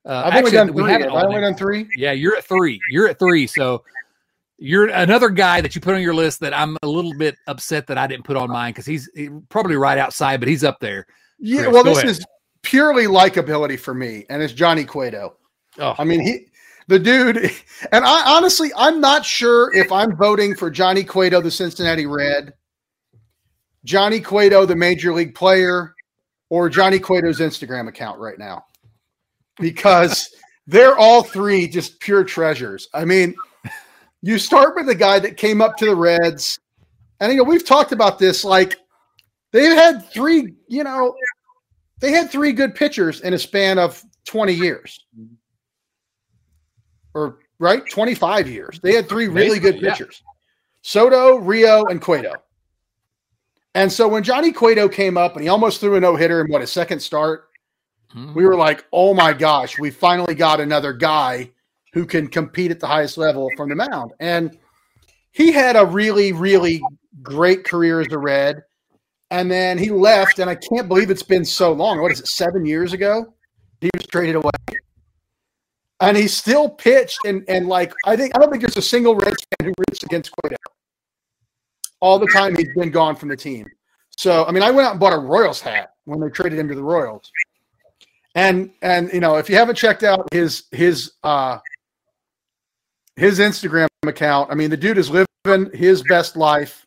[0.04, 0.92] Uh, I've only done we three.
[0.92, 1.88] haven't I only done three?
[1.96, 2.80] Yeah, you're at three.
[2.90, 3.46] You're at three.
[3.46, 3.84] So
[4.62, 7.88] you're another guy that you put on your list that I'm a little bit upset
[7.88, 9.10] that I didn't put on mine because he's
[9.48, 11.04] probably right outside, but he's up there.
[11.40, 12.10] Yeah, Chris, well, this ahead.
[12.10, 12.24] is
[12.62, 15.36] purely likability for me, and it's Johnny Cueto.
[15.78, 16.46] Oh, I mean, he,
[16.86, 17.38] the dude,
[17.92, 22.52] and I honestly, I'm not sure if I'm voting for Johnny Cueto, the Cincinnati Red,
[23.84, 25.92] Johnny Cueto, the major league player,
[26.50, 28.64] or Johnny Cueto's Instagram account right now,
[29.58, 30.32] because
[30.68, 32.88] they're all three just pure treasures.
[32.94, 33.34] I mean,
[34.22, 36.58] you start with the guy that came up to the Reds,
[37.20, 38.44] and you know we've talked about this.
[38.44, 38.76] Like
[39.50, 41.14] they've had three, you know,
[42.00, 45.04] they had three good pitchers in a span of 20 years.
[47.14, 48.80] or right 25 years.
[48.82, 49.92] They had three really Basically, good yeah.
[49.92, 50.22] pitchers:
[50.82, 52.34] Soto, Rijo, and Cueto.
[53.74, 56.50] And so when Johnny Cueto came up and he almost threw a no hitter in
[56.50, 57.48] what his second start,
[58.34, 61.50] we were like, "Oh my gosh, we finally got another guy
[61.92, 64.58] who can compete at the highest level from the mound." And
[65.32, 66.82] he had a really, really
[67.22, 68.62] great career as a Red.
[69.30, 72.02] And then he left, and I can't believe it's been so long.
[72.02, 73.32] What is it, seven years ago?
[73.80, 74.50] He was traded away.
[76.00, 79.14] And he still pitched and and like I think I don't think there's a single
[79.14, 80.56] Reds fan who roots against Cueto.
[82.00, 83.66] All the time he's been gone from the team.
[84.16, 86.68] So I mean I went out and bought a Royals hat when they traded him
[86.68, 87.30] to the Royals.
[88.34, 91.58] And and you know, if you haven't checked out his his uh
[93.16, 96.86] his Instagram account, I mean the dude is living his best life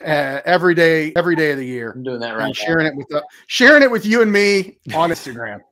[0.00, 2.52] uh, every day, every day of the year, I'm doing that and right now.
[2.52, 5.60] sharing it with the, sharing it with you and me on Instagram.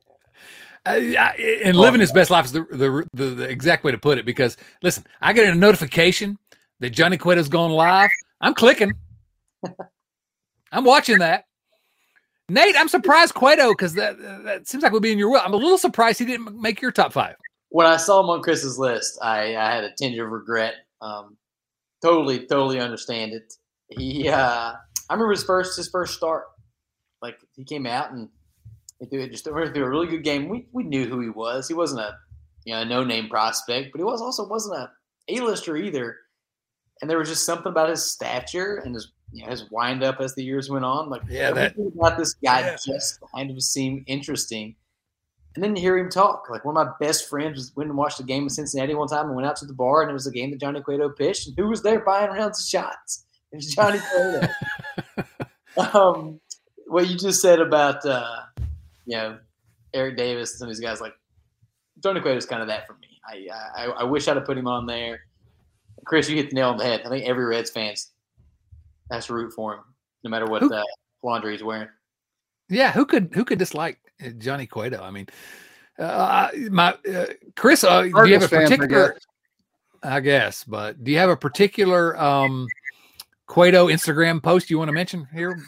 [0.87, 1.31] Uh,
[1.63, 4.25] and living his best life is the, the, the, the exact way to put it
[4.25, 6.37] because listen, I get a notification
[6.79, 8.11] that Johnny Cueto's going live.
[8.39, 8.93] I'm clicking.
[10.71, 11.45] I'm watching that.
[12.49, 15.41] Nate, I'm surprised Cueto because that that seems like would be in your will.
[15.43, 17.35] I'm a little surprised he didn't make your top five.
[17.69, 20.75] When I saw him on Chris's list, I, I had a tinge of regret.
[21.01, 21.37] Um,
[22.01, 23.53] totally, totally understand it.
[23.89, 24.73] He, uh,
[25.09, 26.45] I remember his first his first start.
[27.21, 28.29] Like he came out and
[28.99, 30.49] he threw just threw a really good game.
[30.49, 31.67] We we knew who he was.
[31.67, 32.15] He wasn't a
[32.65, 34.91] you know no name prospect, but he was also wasn't a
[35.29, 36.17] A lister either.
[37.01, 40.21] And there was just something about his stature and his you know, his wind up
[40.21, 41.09] as the years went on.
[41.09, 42.77] Like Yeah, that- about this guy Yeah.
[42.85, 44.75] just kind of seemed interesting.
[45.55, 47.97] And then to hear him talk, like one of my best friends was went and
[47.97, 50.13] watched a game in Cincinnati one time and went out to the bar and it
[50.13, 53.25] was a game that Johnny Cueto pitched and who was there buying rounds of shots?
[53.51, 54.47] It was Johnny Cueto.
[55.93, 56.39] um,
[56.87, 58.41] what you just said about uh,
[59.05, 59.37] you know
[59.93, 61.13] Eric Davis and some of these guys, like
[62.03, 63.07] Johnny Cueto's kind of that for me.
[63.27, 65.21] I, I I wish I'd have put him on there.
[66.05, 67.01] Chris, you hit the nail on the head.
[67.05, 68.11] I think every Reds fans
[69.11, 69.79] has to root for him,
[70.23, 70.83] no matter what Who- uh,
[71.23, 71.87] laundry he's wearing.
[72.69, 73.99] Yeah, who could who could dislike
[74.37, 75.01] Johnny Cueto?
[75.01, 75.27] I mean,
[75.97, 77.25] uh, my uh,
[77.55, 79.17] Chris, uh, do you have a particular?
[80.03, 82.67] I guess, but do you have a particular um,
[83.47, 85.57] Cueto Instagram post you want to mention here?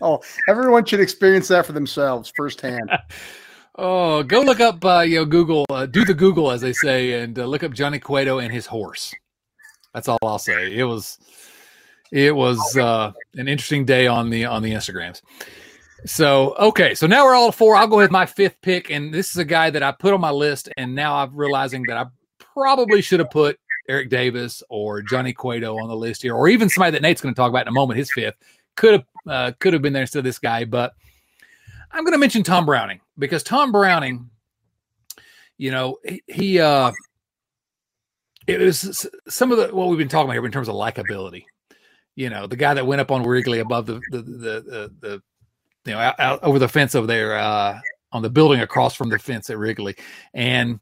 [0.00, 2.90] Oh, everyone should experience that for themselves firsthand.
[3.78, 7.20] Oh, go look up, uh, you know, Google, uh, do the Google as they say,
[7.20, 9.14] and uh, look up Johnny Cueto and his horse.
[9.92, 10.74] That's all I'll say.
[10.74, 11.18] It was,
[12.10, 15.20] it was uh, an interesting day on the on the Instagrams.
[16.04, 17.74] So okay, so now we're all four.
[17.76, 20.20] I'll go with my fifth pick, and this is a guy that I put on
[20.20, 22.04] my list, and now I'm realizing that I
[22.38, 26.68] probably should have put Eric Davis or Johnny Cueto on the list here, or even
[26.68, 27.98] somebody that Nate's going to talk about in a moment.
[27.98, 28.36] His fifth
[28.76, 30.94] could have uh, could have been there instead of this guy, but
[31.90, 34.28] I'm going to mention Tom Browning because Tom Browning,
[35.56, 36.92] you know, he, he uh,
[38.46, 41.44] it was some of the what we've been talking about here in terms of likability.
[42.14, 45.22] You know, the guy that went up on Wrigley above the the the, the, the
[45.86, 47.78] you know out, out over the fence over there uh,
[48.12, 49.96] on the building across from the fence at Wrigley,
[50.34, 50.80] and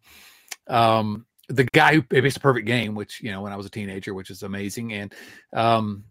[0.68, 3.70] um, the guy who pitched a perfect game, which you know when I was a
[3.70, 5.14] teenager, which is amazing, and
[5.52, 6.04] um,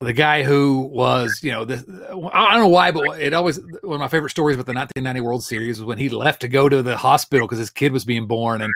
[0.00, 4.00] the guy who was, you know, I don't know why, but it always one of
[4.00, 6.82] my favorite stories about the 1990 World Series was when he left to go to
[6.82, 8.72] the hospital because his kid was being born, and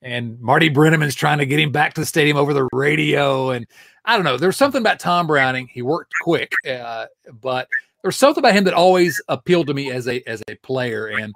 [0.00, 3.66] and Marty Brennaman's trying to get him back to the stadium over the radio, and
[4.04, 4.38] I don't know.
[4.38, 5.68] There's something about Tom Browning.
[5.68, 7.06] He worked quick, uh,
[7.40, 7.68] but
[8.02, 11.32] there's something about him that always appealed to me as a as a player, and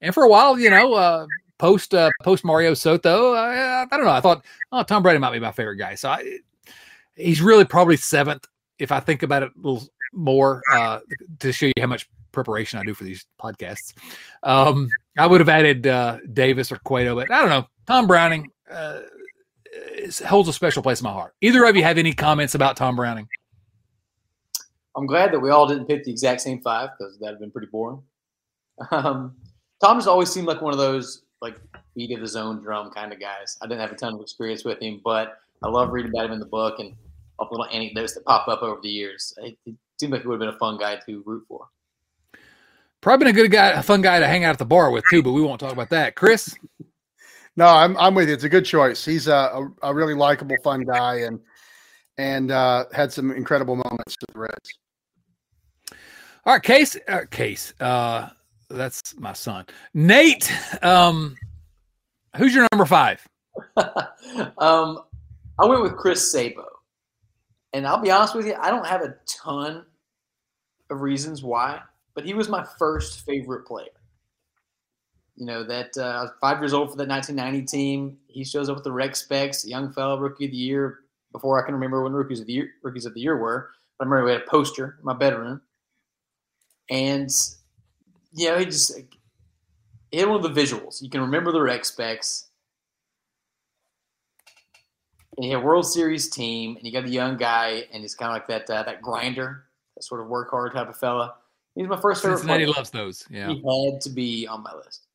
[0.00, 1.26] and for a while, you know, uh,
[1.58, 4.10] post uh, post Mario Soto, I, I don't know.
[4.10, 5.94] I thought, oh, Tom Brady might be my favorite guy.
[5.94, 6.38] So I,
[7.14, 8.46] he's really probably seventh
[8.78, 11.00] if I think about it a little more uh,
[11.40, 13.94] to show you how much preparation I do for these podcasts.
[14.42, 17.66] Um, I would have added uh, Davis or Cueto, but I don't know.
[17.86, 19.00] Tom Browning uh,
[20.26, 21.34] holds a special place in my heart.
[21.40, 23.28] Either of you have any comments about Tom Browning?
[24.98, 27.50] I'm glad that we all didn't pick the exact same five because that'd have been
[27.50, 28.02] pretty boring.
[28.92, 29.34] Um,
[29.80, 31.56] Tom has always seemed like one of those like
[31.96, 33.56] beat of his own drum kind of guys.
[33.60, 36.32] I didn't have a ton of experience with him, but I love reading about him
[36.32, 36.94] in the book and
[37.38, 39.32] all the little anecdotes that pop up over the years.
[39.38, 41.66] It, it seemed like he would have been a fun guy to root for.
[43.00, 45.04] Probably been a good guy, a fun guy to hang out at the bar with
[45.10, 46.14] too, but we won't talk about that.
[46.14, 46.56] Chris,
[47.58, 48.34] No, I'm I'm with you.
[48.34, 49.04] It's a good choice.
[49.04, 51.40] He's a, a, a really likable, fun guy, and
[52.16, 54.78] and uh, had some incredible moments with the Reds.
[56.44, 58.28] All right, Case, uh, Case, uh,
[58.70, 60.50] that's my son, Nate.
[60.82, 61.36] Um,
[62.36, 63.26] who's your number five?
[63.76, 65.00] um,
[65.58, 66.66] I went with Chris Sabo,
[67.72, 69.84] and I'll be honest with you, I don't have a ton
[70.90, 71.80] of reasons why,
[72.14, 73.88] but he was my first favorite player.
[75.36, 78.16] You know that uh, I was five years old for the 1990 team.
[78.26, 81.00] He shows up with the Rec Specs, young fellow, rookie of the year.
[81.30, 84.06] Before I can remember when rookies of the year rookies of the year were, but
[84.06, 85.60] I remember we had a poster in my bedroom,
[86.90, 87.30] and
[88.32, 88.98] you know he just
[90.10, 91.02] hit one of the visuals.
[91.02, 92.46] You can remember the Rec Specs.
[95.36, 98.16] And you have a World Series team, and you got the young guy, and he's
[98.16, 101.34] kind of like that uh, that grinder, that sort of work hard type of fella.
[101.76, 102.38] He's my first favorite.
[102.38, 102.74] Cincinnati player.
[102.74, 103.24] loves those.
[103.30, 103.48] Yeah.
[103.50, 105.06] He had to be on my list.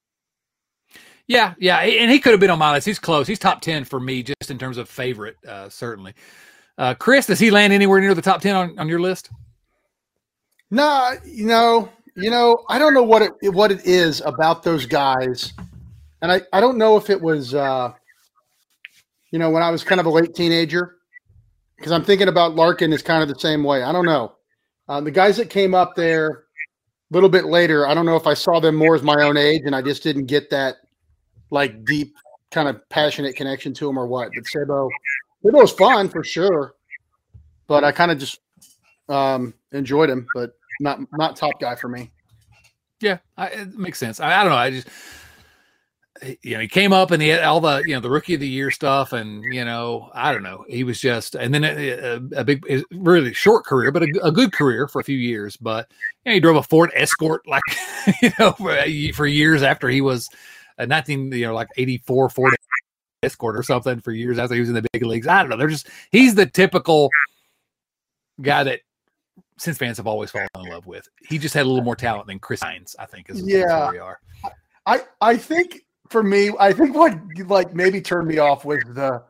[1.27, 2.85] Yeah, yeah, and he could have been on my list.
[2.85, 3.27] He's close.
[3.27, 6.13] He's top ten for me, just in terms of favorite, uh, certainly.
[6.77, 9.29] Uh, Chris, does he land anywhere near the top ten on, on your list?
[10.73, 14.87] No, you know, you know, I don't know what it what it is about those
[14.87, 15.53] guys,
[16.23, 17.93] and I I don't know if it was, uh,
[19.29, 20.95] you know, when I was kind of a late teenager,
[21.77, 23.83] because I'm thinking about Larkin is kind of the same way.
[23.83, 24.33] I don't know.
[24.89, 26.41] Um, the guys that came up there a
[27.11, 29.61] little bit later, I don't know if I saw them more as my own age,
[29.65, 30.77] and I just didn't get that
[31.51, 32.15] like deep
[32.49, 34.31] kind of passionate connection to them or what.
[34.33, 34.89] But Sabo,
[35.45, 36.73] Sabo was fun for sure,
[37.67, 38.39] but I kind of just
[39.07, 42.11] um, enjoyed him, but not not top guy for me.
[43.01, 44.19] Yeah, I, it makes sense.
[44.19, 44.57] I, I don't know.
[44.57, 44.87] I just
[46.41, 48.39] you know he came up and he had all the you know the rookie of
[48.39, 52.39] the year stuff and you know I don't know he was just and then a,
[52.39, 55.91] a, big really short career but a, a, good career for a few years but
[56.23, 57.63] you know, he drove a Ford Escort like
[58.21, 60.29] you know for, uh, for years after he was
[60.77, 62.55] a 19 you know like 84 Ford
[63.23, 65.57] Escort or something for years after he was in the big leagues I don't know
[65.57, 67.09] they're just he's the typical
[68.41, 68.81] guy that
[69.57, 71.07] since fans have always fallen in love with.
[71.27, 73.85] He just had a little more talent than Chris Hines, I think, is yeah.
[73.85, 74.19] where we are.
[74.85, 79.23] I, I think for me, I think what like maybe turned me off was the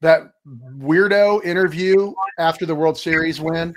[0.00, 0.32] that
[0.78, 3.74] weirdo interview after the World Series win.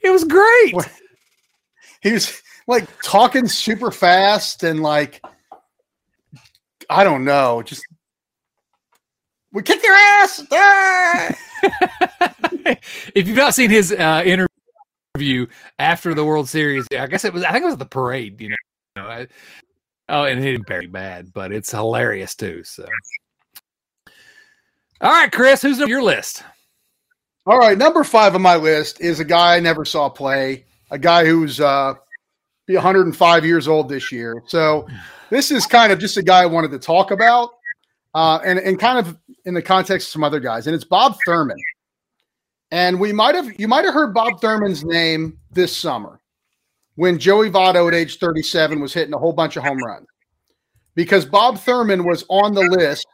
[0.00, 0.74] It was great.
[2.02, 5.20] He was like talking super fast and like
[6.88, 7.84] I don't know, just
[9.52, 10.44] we kick your ass.
[13.14, 14.46] if you've not seen his uh, interview
[15.78, 17.44] after the World Series, I guess it was.
[17.44, 18.40] I think it was the parade.
[18.40, 18.50] You
[18.96, 19.26] know, I,
[20.08, 22.62] oh, and it didn't very bad, but it's hilarious too.
[22.64, 22.86] So,
[25.00, 26.42] all right, Chris, who's on your list?
[27.46, 30.64] All right, number five on my list is a guy I never saw play.
[30.90, 31.94] A guy who's uh,
[32.66, 34.42] be 105 years old this year.
[34.46, 34.86] So,
[35.30, 37.50] this is kind of just a guy I wanted to talk about,
[38.14, 41.16] uh, and and kind of in the context of some other guys, and it's Bob
[41.24, 41.56] Thurman.
[42.70, 46.20] And we might have you might have heard Bob Thurman's name this summer
[46.96, 50.06] when Joey Votto at age 37 was hitting a whole bunch of home runs.
[50.94, 53.06] Because Bob Thurman was on the list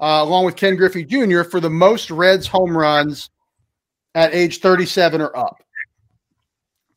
[0.00, 1.42] uh, along with Ken Griffey Jr.
[1.42, 3.30] for the most Reds home runs
[4.14, 5.62] at age 37 or up.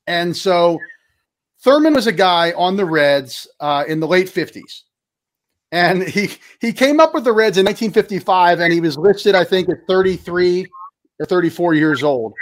[0.08, 0.80] And so
[1.64, 4.82] Thurman was a guy on the Reds uh, in the late 50s.
[5.72, 9.44] And he he came up with the Reds in 1955 and he was listed I
[9.44, 10.68] think at 33
[11.24, 12.34] or 34 years old.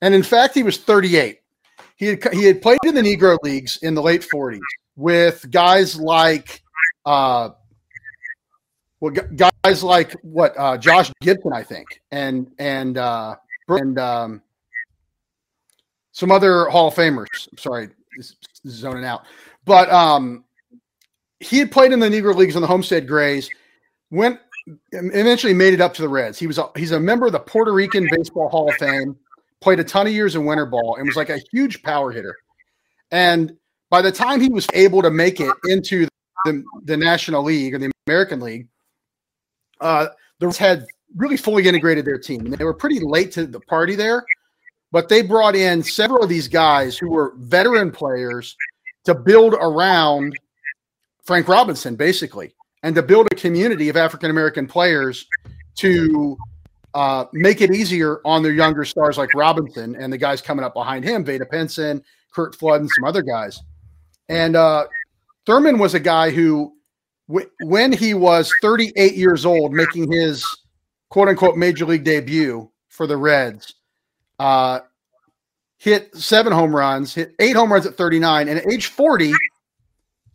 [0.00, 1.40] And in fact, he was 38.
[1.96, 4.60] He had, he had played in the Negro Leagues in the late 40s
[4.96, 6.62] with guys like,
[7.06, 7.50] uh,
[9.00, 13.36] well, guys like what uh, Josh Gibson, I think, and and uh,
[13.68, 14.42] and um,
[16.12, 17.48] some other Hall of Famers.
[17.58, 19.26] sorry, this is zoning out,
[19.66, 20.44] but um,
[21.38, 23.50] he had played in the Negro Leagues on the Homestead Grays.
[24.10, 24.38] Went
[24.92, 26.38] eventually made it up to the Reds.
[26.38, 29.16] He was a, he's a member of the Puerto Rican Baseball Hall of Fame.
[29.60, 32.36] Played a ton of years in winter ball and was like a huge power hitter.
[33.10, 33.56] And
[33.90, 36.06] by the time he was able to make it into
[36.44, 38.68] the, the National League or the American League,
[39.80, 42.50] uh, the Reds had really fully integrated their team.
[42.50, 44.24] They were pretty late to the party there,
[44.92, 48.56] but they brought in several of these guys who were veteran players
[49.04, 50.38] to build around
[51.22, 52.54] Frank Robinson, basically
[52.84, 55.26] and to build a community of African American players
[55.76, 56.36] to
[56.92, 60.74] uh, make it easier on their younger stars like Robinson and the guys coming up
[60.74, 63.60] behind him, Vada Pinson, Curt Flood, and some other guys.
[64.28, 64.86] And uh,
[65.46, 66.74] Thurman was a guy who,
[67.26, 70.46] w- when he was 38 years old, making his
[71.08, 73.74] quote unquote major league debut for the Reds,
[74.38, 74.80] uh,
[75.78, 79.32] hit seven home runs, hit eight home runs at 39, and at age 40,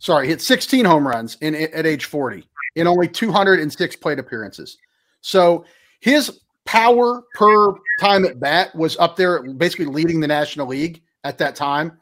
[0.00, 2.44] sorry, hit 16 home runs in at age 40
[2.74, 4.76] in only 206 plate appearances.
[5.20, 5.64] So
[6.00, 11.38] his power per time at bat was up there, basically leading the National League at
[11.38, 11.98] that time.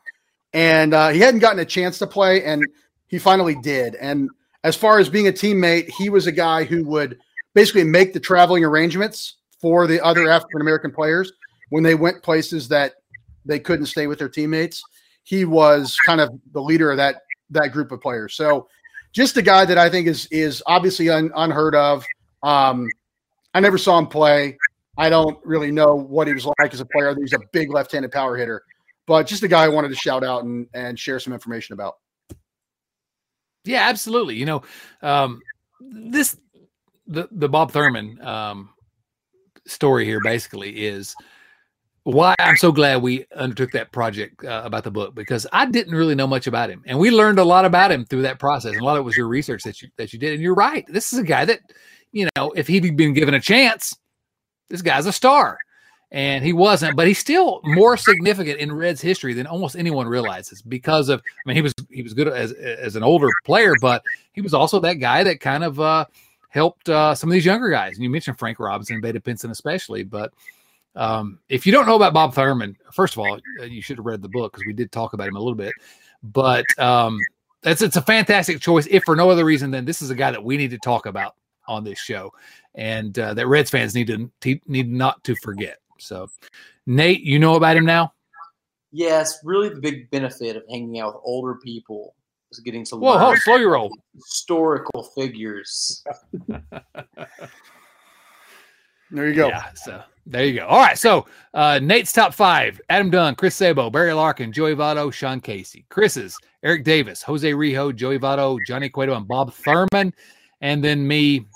[0.54, 2.64] And uh, he hadn't gotten a chance to play, and
[3.08, 3.96] he finally did.
[3.96, 4.30] And
[4.64, 7.18] as far as being a teammate, he was a guy who would
[7.54, 11.32] basically make the traveling arrangements for the other African American players
[11.70, 12.94] when they went places that
[13.44, 14.82] they couldn't stay with their teammates.
[15.24, 18.34] He was kind of the leader of that that group of players.
[18.34, 18.68] So
[19.12, 22.04] just a guy that I think is is obviously un, unheard of.
[22.42, 22.88] Um,
[23.54, 24.56] I never saw him play.
[24.96, 27.14] I don't really know what he was like as a player.
[27.18, 28.62] He's a big left-handed power hitter,
[29.06, 31.94] but just a guy I wanted to shout out and and share some information about.
[33.64, 34.36] Yeah, absolutely.
[34.36, 34.62] You know,
[35.02, 35.40] um,
[35.80, 36.36] this
[37.06, 38.70] the the Bob Thurman um,
[39.66, 41.14] story here basically is
[42.14, 45.94] why I'm so glad we undertook that project uh, about the book because I didn't
[45.94, 48.72] really know much about him, and we learned a lot about him through that process.
[48.72, 50.32] And a lot of it was your research that you that you did.
[50.32, 50.86] And you're right.
[50.88, 51.60] This is a guy that,
[52.12, 53.94] you know, if he'd been given a chance,
[54.70, 55.58] this guy's a star,
[56.10, 56.96] and he wasn't.
[56.96, 61.20] But he's still more significant in Reds history than almost anyone realizes because of.
[61.20, 64.02] I mean, he was he was good as as an older player, but
[64.32, 66.06] he was also that guy that kind of uh,
[66.48, 67.96] helped uh, some of these younger guys.
[67.96, 70.32] And you mentioned Frank Robinson, Vada Pinson, especially, but
[70.98, 74.04] um, if you don't know about Bob Thurman, first of all, uh, you should have
[74.04, 75.72] read the book because we did talk about him a little bit.
[76.24, 77.20] But um,
[77.62, 80.32] it's it's a fantastic choice, if for no other reason than this is a guy
[80.32, 81.36] that we need to talk about
[81.68, 82.32] on this show,
[82.74, 85.78] and uh, that Reds fans need to need not to forget.
[86.00, 86.28] So,
[86.86, 88.12] Nate, you know about him now.
[88.90, 92.16] Yes, really the big benefit of hanging out with older people
[92.50, 93.96] is getting to Whoa, learn slow your roll.
[94.16, 96.02] historical figures.
[99.10, 99.48] There you go.
[99.48, 100.66] Yeah, so there you go.
[100.66, 105.12] All right, so uh, Nate's top five: Adam Dunn, Chris Sabo, Barry Larkin, Joey Votto,
[105.12, 105.86] Sean Casey.
[105.88, 110.12] Chris's: Eric Davis, Jose Rijo, Joey Votto, Johnny Cueto, and Bob Thurman.
[110.60, 111.46] And then me,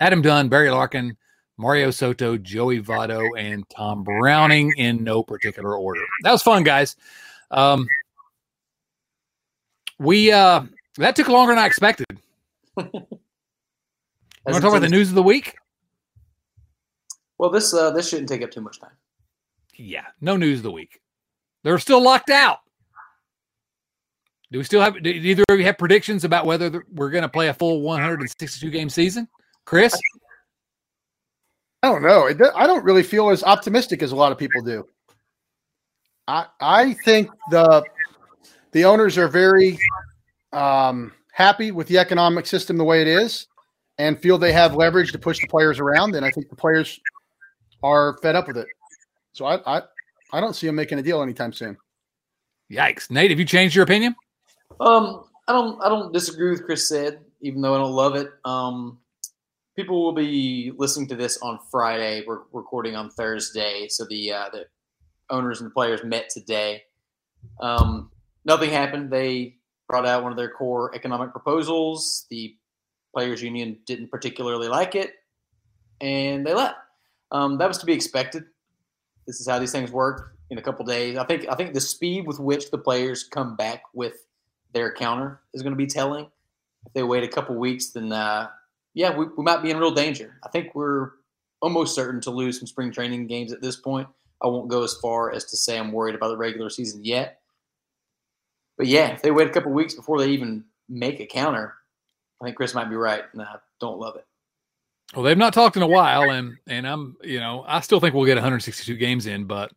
[0.00, 1.16] Adam Dunn, Barry Larkin,
[1.58, 6.02] Mario Soto, Joey Votto, and Tom Browning in no particular order.
[6.22, 6.96] That was fun, guys.
[7.50, 7.86] Um,
[9.98, 10.62] we uh,
[10.98, 12.06] that took longer than I expected.
[12.76, 12.90] Want
[14.54, 15.56] to talk about the news of the week?
[17.38, 18.90] Well, this uh, this shouldn't take up too much time.
[19.76, 21.00] Yeah, no news of the week.
[21.64, 22.58] They're still locked out.
[24.52, 25.02] Do we still have?
[25.02, 28.70] Do either of you have predictions about whether we're going to play a full 162
[28.70, 29.28] game season?
[29.64, 29.98] Chris,
[31.82, 32.28] I don't know.
[32.54, 34.86] I don't really feel as optimistic as a lot of people do.
[36.28, 37.84] I I think the
[38.72, 39.78] the owners are very
[40.52, 43.48] um, happy with the economic system the way it is,
[43.98, 46.14] and feel they have leverage to push the players around.
[46.14, 47.00] And I think the players
[47.82, 48.66] are fed up with it.
[49.32, 49.82] So I I,
[50.32, 51.76] I don't see them making a deal anytime soon.
[52.70, 53.10] yikes!
[53.10, 54.14] Nate, have you changed your opinion?
[54.80, 58.30] Um, I don't I don't disagree with Chris said, even though I don't love it.
[58.44, 58.98] Um,
[59.76, 62.24] people will be listening to this on Friday.
[62.26, 64.66] We're recording on Thursday, so the uh, the
[65.30, 66.82] owners and the players met today.
[67.60, 68.10] Um,
[68.44, 69.10] nothing happened.
[69.10, 69.56] They
[69.88, 72.26] brought out one of their core economic proposals.
[72.30, 72.56] The
[73.14, 75.12] players' union didn't particularly like it,
[76.00, 76.76] and they left.
[77.30, 78.44] Um, that was to be expected.
[79.26, 81.16] This is how these things work in a couple days.
[81.16, 84.26] I think I think the speed with which the players come back with
[84.72, 86.26] their counter is going to be telling.
[86.86, 88.48] If they wait a couple weeks, then uh,
[88.94, 90.38] yeah, we, we might be in real danger.
[90.44, 91.10] I think we're
[91.60, 94.08] almost certain to lose some spring training games at this point.
[94.42, 97.40] I won't go as far as to say I'm worried about the regular season yet.
[98.76, 101.74] But yeah, if they wait a couple weeks before they even make a counter,
[102.40, 104.26] I think Chris might be right, and I don't love it.
[105.14, 108.14] Well, they've not talked in a while, and and I'm you know I still think
[108.14, 109.72] we'll get 162 games in, but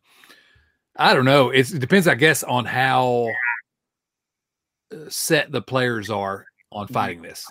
[0.96, 1.50] I don't know.
[1.50, 3.28] It's, it depends, I guess, on how
[4.92, 7.46] uh, set the players are on fighting this,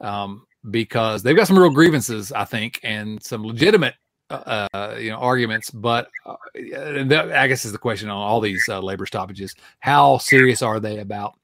[0.00, 3.94] um, because they've got some real grievances, I think, and some legitimate
[4.30, 5.70] uh, uh, you know arguments.
[5.70, 9.54] But uh, and that, I guess is the question on all these uh, labor stoppages:
[9.80, 11.38] how serious are they about?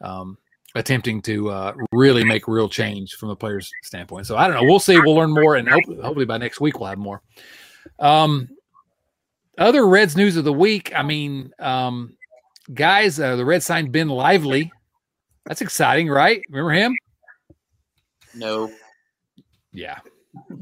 [0.00, 0.36] Um,
[0.74, 4.26] attempting to uh, really make real change from the players' standpoint.
[4.26, 4.64] So I don't know.
[4.64, 4.98] We'll see.
[4.98, 7.22] We'll learn more, and hopefully, hopefully by next week we'll have more.
[7.98, 8.48] Um,
[9.58, 10.92] other Reds news of the week.
[10.94, 12.16] I mean, um,
[12.72, 14.72] guys, uh, the Reds signed Ben Lively.
[15.46, 16.42] That's exciting, right?
[16.48, 16.96] Remember him?
[18.34, 18.72] No,
[19.72, 19.98] Yeah,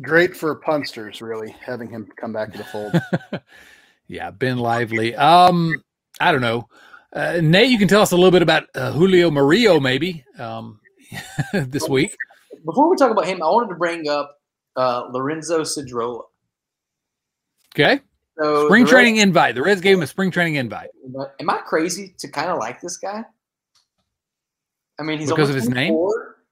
[0.00, 3.00] Great for punsters, really, having him come back to the fold.
[4.06, 5.14] yeah, Ben Lively.
[5.14, 5.82] Um,
[6.20, 6.68] I don't know.
[7.12, 10.80] Uh, Nate, you can tell us a little bit about uh, Julio Morillo, maybe um,
[11.52, 12.16] this week.
[12.64, 14.38] before we talk about him, I wanted to bring up
[14.76, 16.22] uh, Lorenzo Cedrola.
[17.74, 18.00] Okay,
[18.38, 19.54] So spring the training invite.
[19.54, 20.90] The Reds gave him a spring training invite.
[21.40, 23.24] Am I crazy to kind of like this guy?
[24.98, 25.96] I mean, he's Because of his name?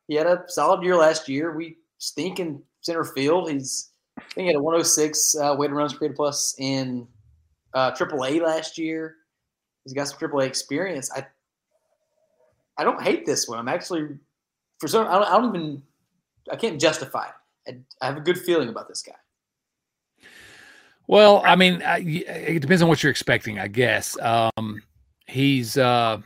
[0.09, 1.55] He had a solid year last year.
[1.55, 3.51] We stink in center field.
[3.51, 7.07] He's I think he had a 106 uh, weighted runs created plus in
[7.75, 9.17] uh, AAA last year.
[9.85, 11.11] He's got some AAA experience.
[11.15, 11.27] I
[12.77, 13.59] I don't hate this one.
[13.59, 14.09] I'm actually
[14.79, 15.83] for some I don't, I don't even
[16.51, 17.27] I can't justify
[17.67, 17.81] it.
[18.01, 19.15] I, I have a good feeling about this guy.
[21.07, 24.17] Well, I mean, I, it depends on what you're expecting, I guess.
[24.21, 24.81] Um,
[25.27, 26.19] he's uh,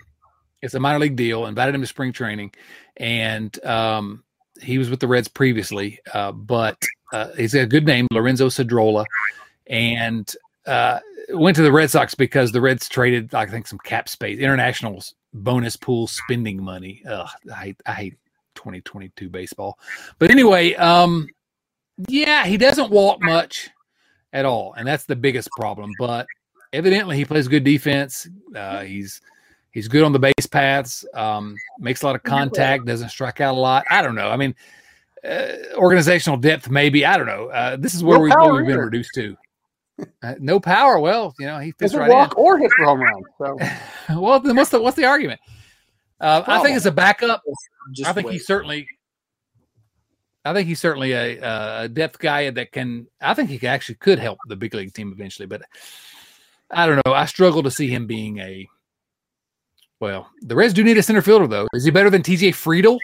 [0.60, 1.46] it's a minor league deal.
[1.46, 2.52] Invited him to spring training,
[2.98, 4.22] and um,
[4.60, 6.76] he was with the Reds previously, uh, but
[7.12, 9.06] uh, he's a good name, Lorenzo Cedrola,
[9.68, 10.34] and
[10.66, 11.00] uh,
[11.30, 15.02] went to the Red Sox because the Reds traded, I think, some cap space, international
[15.32, 17.02] bonus pool spending money.
[17.08, 18.14] Ugh, I hate, I hate
[18.54, 19.78] 2022 baseball.
[20.18, 21.28] But anyway, um,
[22.08, 23.70] yeah, he doesn't walk much
[24.32, 25.92] at all, and that's the biggest problem.
[25.98, 26.26] But
[26.72, 28.28] evidently, he plays good defense.
[28.54, 29.20] Uh, he's
[29.70, 31.04] he's good on the base paths.
[31.14, 32.86] Um, makes a lot of contact.
[32.86, 33.84] Doesn't strike out a lot.
[33.90, 34.28] I don't know.
[34.28, 34.54] I mean,
[35.28, 37.06] uh, organizational depth, maybe.
[37.06, 37.48] I don't know.
[37.48, 39.36] Uh, this is where, No we, where we've been reduced to.
[40.22, 40.98] Uh, no power.
[40.98, 42.16] Well, you know, he fits Doesn't right in.
[42.16, 43.24] walk or hit for home runs.
[43.38, 43.56] So
[44.20, 45.40] well, then what's the what's the argument?
[46.20, 47.42] Uh, I think it's a backup,
[47.92, 48.34] Just I think wait.
[48.34, 48.88] he's certainly.
[50.46, 53.06] I think he's certainly a, a depth guy that can.
[53.20, 55.62] I think he actually could help the big league team eventually, but
[56.70, 57.12] I don't know.
[57.14, 58.68] I struggle to see him being a.
[60.00, 61.66] Well, the Reds do need a center fielder, though.
[61.72, 62.50] Is he better than T.J.
[62.50, 62.98] Friedl?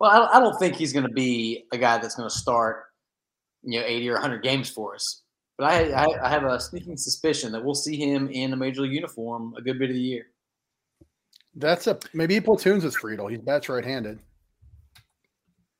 [0.00, 2.86] Well, I, I don't think he's going to be a guy that's going to start,
[3.64, 5.22] you know, 80 or 100 games for us.
[5.56, 8.82] But I, I, I have a sneaking suspicion that we'll see him in a major
[8.82, 10.26] league uniform a good bit of the year.
[11.54, 13.30] that's a maybe he platoons with Friedl.
[13.30, 14.18] He's bats right-handed.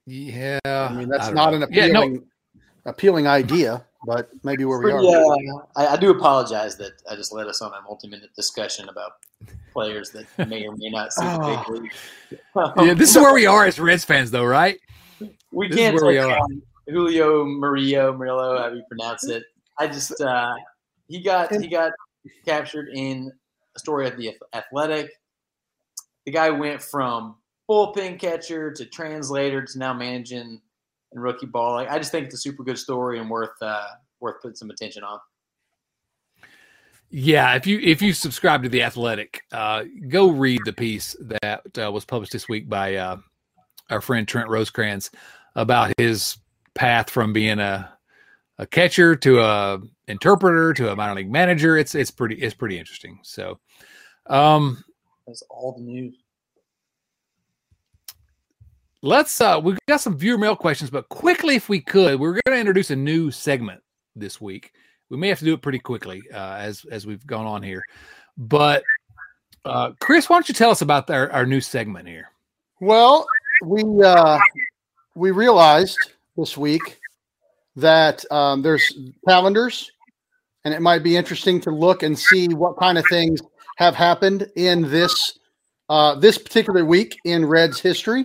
[0.06, 1.48] Yeah, I mean, that's don't know.
[1.48, 2.22] an Yeah, appealing no,
[2.86, 5.02] appealing idea, but maybe where we are.
[5.02, 9.12] Yeah, I, I do apologize that I just led us on a multi-minute discussion about
[9.72, 11.90] players that may or may not see the big
[12.56, 12.74] ah.
[12.78, 12.86] league.
[12.88, 14.78] yeah, this is where we are as Reds fans, though, right?
[15.50, 16.38] we this can't where we are.
[16.38, 19.44] on Julio Morillo, Morillo, however you pronounce it.
[19.78, 20.54] I just uh,
[21.08, 21.92] he got he got
[22.44, 23.32] captured in
[23.74, 25.10] a story at the Athletic.
[26.26, 27.36] The guy went from
[27.68, 30.60] bullpen catcher to translator to now managing
[31.12, 31.78] in rookie ball.
[31.78, 33.86] I just think it's a super good story and worth uh,
[34.20, 35.18] worth putting some attention on.
[37.10, 41.78] Yeah, if you if you subscribe to the Athletic, uh, go read the piece that
[41.78, 43.18] uh, was published this week by uh,
[43.90, 45.10] our friend Trent Rosecrans
[45.54, 46.36] about his
[46.74, 47.90] path from being a
[48.58, 51.76] a catcher to a interpreter to a minor league manager.
[51.76, 53.18] It's it's pretty it's pretty interesting.
[53.22, 53.58] So,
[54.26, 54.82] um,
[55.26, 56.14] That's all the news.
[59.02, 62.54] let's uh we've got some viewer mail questions, but quickly if we could, we're going
[62.54, 63.82] to introduce a new segment
[64.16, 64.72] this week.
[65.10, 67.82] We may have to do it pretty quickly uh, as as we've gone on here,
[68.36, 68.82] but
[69.64, 72.28] uh, Chris, why don't you tell us about our, our new segment here?
[72.80, 73.26] Well,
[73.64, 74.38] we uh,
[75.14, 75.98] we realized
[76.36, 77.00] this week
[77.76, 78.92] that um, there's
[79.28, 79.90] calendars,
[80.64, 83.40] and it might be interesting to look and see what kind of things
[83.76, 85.38] have happened in this
[85.88, 88.24] uh, this particular week in Reds history.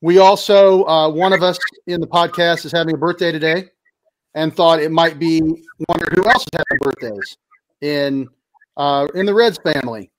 [0.00, 3.64] We also uh, one of us in the podcast is having a birthday today,
[4.34, 5.40] and thought it might be
[5.88, 7.36] wondered who else is having birthdays
[7.80, 8.28] in
[8.76, 10.10] uh, in the Reds family.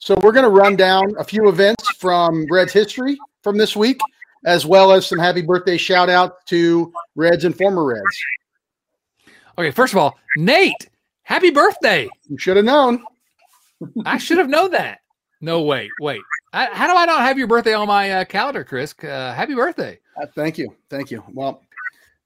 [0.00, 4.00] So we're going to run down a few events from Reds history from this week,
[4.44, 8.02] as well as some happy birthday shout out to Reds and former Reds.
[9.56, 10.88] Okay, first of all, Nate,
[11.22, 12.08] happy birthday!
[12.28, 13.02] You should have known.
[14.04, 15.00] I should have known that.
[15.40, 16.20] No, wait, wait.
[16.52, 18.94] I, how do I not have your birthday on my uh, calendar, Chris?
[19.02, 19.98] Uh, happy birthday!
[20.20, 20.74] Uh, thank you.
[20.90, 21.22] Thank you.
[21.32, 21.62] Well,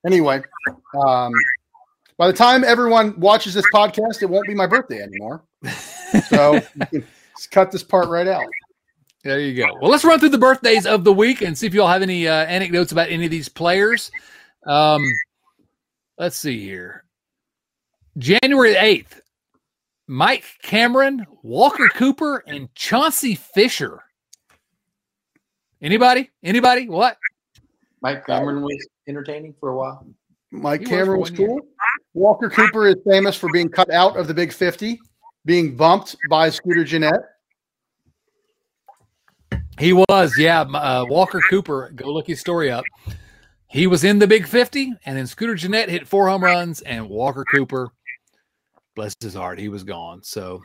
[0.07, 0.43] anyway,
[1.07, 1.33] um,
[2.17, 5.43] by the time everyone watches this podcast, it won't be my birthday anymore.
[6.29, 7.07] So you can
[7.39, 8.45] just cut this part right out.
[9.25, 9.67] There you go.
[9.81, 12.03] Well, let's run through the birthdays of the week and see if you all have
[12.03, 14.11] any uh, anecdotes about any of these players.
[14.67, 15.05] Um,
[16.19, 17.05] let's see here.
[18.19, 19.21] January 8th,
[20.09, 24.03] Mike Cameron, Walker Cooper, and Chauncey Fisher.
[25.81, 26.31] Anybody?
[26.43, 26.89] Anybody?
[26.89, 27.17] What?
[28.03, 30.07] Mike Cameron was entertaining for a while.
[30.51, 31.49] Mike He Cameron was one year.
[31.49, 31.61] cool.
[32.15, 35.01] Walker Cooper is famous for being cut out of the Big 50,
[35.47, 37.23] being bumped by Scooter Gennett.
[39.79, 40.63] He was, yeah.
[40.63, 42.85] Uh, Walker Cooper, go look his story up.
[43.69, 47.09] He was in the Big 50, and then Scooter Gennett hit four home runs, and
[47.09, 47.91] Walker Cooper,
[48.95, 50.23] bless his heart, he was gone.
[50.23, 50.63] So,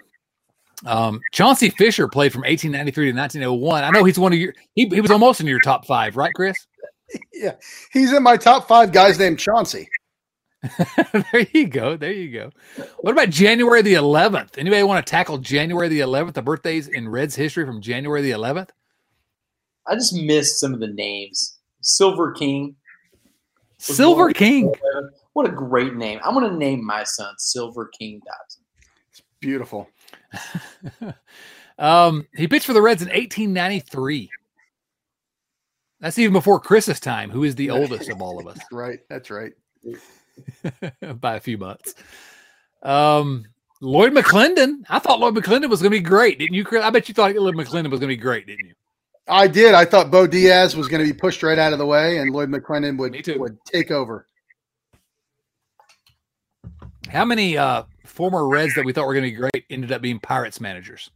[0.85, 3.83] um, Chauncey Fisher played from 1893 to 1901.
[3.83, 6.33] I know he's one of your, he, he was almost in your top five, right,
[6.33, 6.57] Chris?
[7.33, 7.55] Yeah,
[7.93, 9.87] he's in my top five guys named Chauncey.
[11.13, 11.95] there you go.
[11.95, 12.51] There you go.
[12.99, 14.57] What about January the 11th?
[14.57, 18.31] Anybody want to tackle January the 11th, the birthdays in Reds history from January the
[18.31, 18.71] 11th?
[19.87, 21.57] I just missed some of the names.
[21.81, 22.75] Silver King.
[23.77, 24.73] Silver King.
[25.33, 26.19] What a great name.
[26.23, 28.63] I'm going to name my son Silver King Dobson.
[29.11, 29.87] It's beautiful.
[31.79, 34.29] um, he pitched for the Reds in 1893.
[35.99, 38.99] That's even before Chris's time, who is the oldest of all of us Right.
[39.09, 39.53] That's right.
[41.21, 41.95] by a few months.
[42.83, 43.45] Um,
[43.81, 44.83] Lloyd McClendon.
[44.89, 46.83] I thought Lloyd McClendon was going to be great, didn't you, Chris?
[46.83, 48.73] I bet you thought Lloyd McClendon was going to be great, didn't you?
[49.27, 49.73] I did.
[49.73, 52.31] I thought Bo Diaz was going to be pushed right out of the way, and
[52.31, 54.25] Lloyd McClendon would would take over.
[57.09, 60.01] How many uh, former Reds that we thought were going to be great ended up
[60.01, 61.09] being Pirates managers?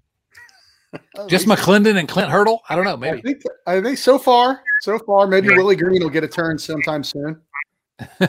[1.28, 2.62] Just McClendon and Clint Hurdle?
[2.70, 2.94] I don't know.
[2.94, 3.22] I Maybe.
[3.22, 5.58] think, I think so far, so far, maybe Yeah.
[5.58, 7.42] Willie Greene will get a turn sometime soon.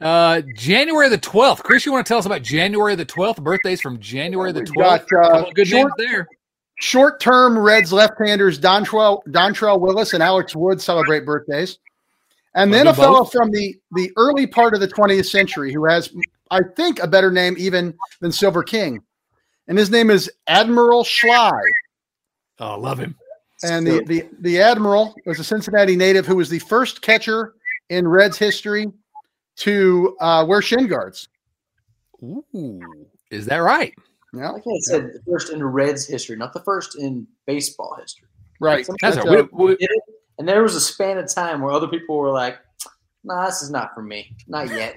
[0.00, 1.62] uh, January the 12th.
[1.62, 3.42] Chris, you want to tell us about January the 12th?
[3.42, 5.08] Birthdays from January the 12th.
[5.08, 6.28] got, uh, good names there.
[6.80, 11.78] Short-term Reds left-handers Dontrell, Dontrelle Willis and Alex Wood celebrate birthdays,
[12.54, 16.10] and then a fellow from the the early part of the 20th century who has,
[16.50, 19.02] I think, a better name even than Silver King,
[19.68, 21.50] and his name is Admiral Schley.
[22.58, 23.14] Oh, love him.
[23.62, 27.54] And the, the, the Admiral was a Cincinnati native who was the first catcher
[27.90, 28.86] in Reds history
[29.56, 31.28] to uh, wear shin guards.
[32.22, 32.80] Ooh,
[33.30, 33.92] is that right?
[34.32, 38.28] Yeah, like I said, the first in Reds history, not the first in baseball history.
[38.60, 38.86] right.
[39.00, 39.40] That's, That's, right.
[39.40, 39.90] uh, We- we- it,
[40.38, 42.58] and there was a span of time where other people were like,
[43.24, 44.96] "Nah, this is not for me, not yet."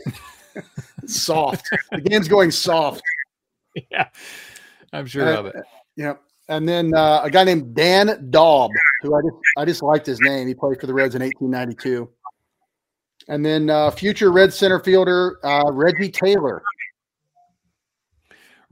[1.05, 1.65] soft.
[1.91, 3.01] the game's going soft.
[3.91, 4.07] yeah,
[4.93, 5.55] I'm sure Uh, of it.
[5.97, 6.21] Yep.
[6.49, 8.69] And then uh, a guy named Dan Daub,
[9.01, 10.47] who I just I just liked his name.
[10.47, 12.09] He played for the Reds in 1892.
[13.29, 16.61] And then uh, future Red center fielder uh, Reggie Taylor.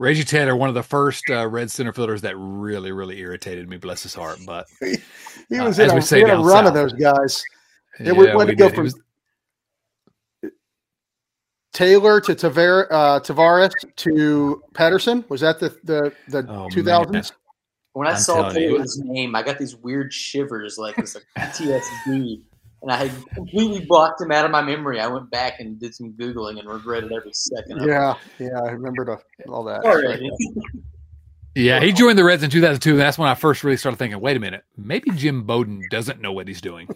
[0.02, 3.76] Reggie Taylor, one of the first uh, Red center fielders that really, really irritated me.
[3.76, 4.38] Bless his heart.
[4.44, 6.74] But He Uh, was as in we a, say he had a down run of
[6.74, 7.44] those guys.
[8.00, 8.74] Yeah, we- we to go did.
[8.74, 9.00] From- was-
[11.72, 15.24] Taylor to Tavar- uh, Taveras to Patterson.
[15.28, 17.32] Was that the the the Oh, 2000s?
[17.94, 18.68] When I I'm saw telling you.
[18.72, 22.42] Taylor's name, I got these weird shivers, like it's like PTSD,
[22.82, 25.00] and I had completely blocked him out of my memory.
[25.00, 27.78] I went back and did some googling and regretted every second.
[27.78, 27.90] of it.
[27.90, 29.84] Yeah, yeah, I remember the, all that.
[29.84, 30.30] Sorry.
[31.54, 32.90] yeah, he joined the Reds in 2002.
[32.90, 36.20] And that's when I first really started thinking, wait a minute, maybe Jim Bowden doesn't
[36.20, 36.88] know what he's doing.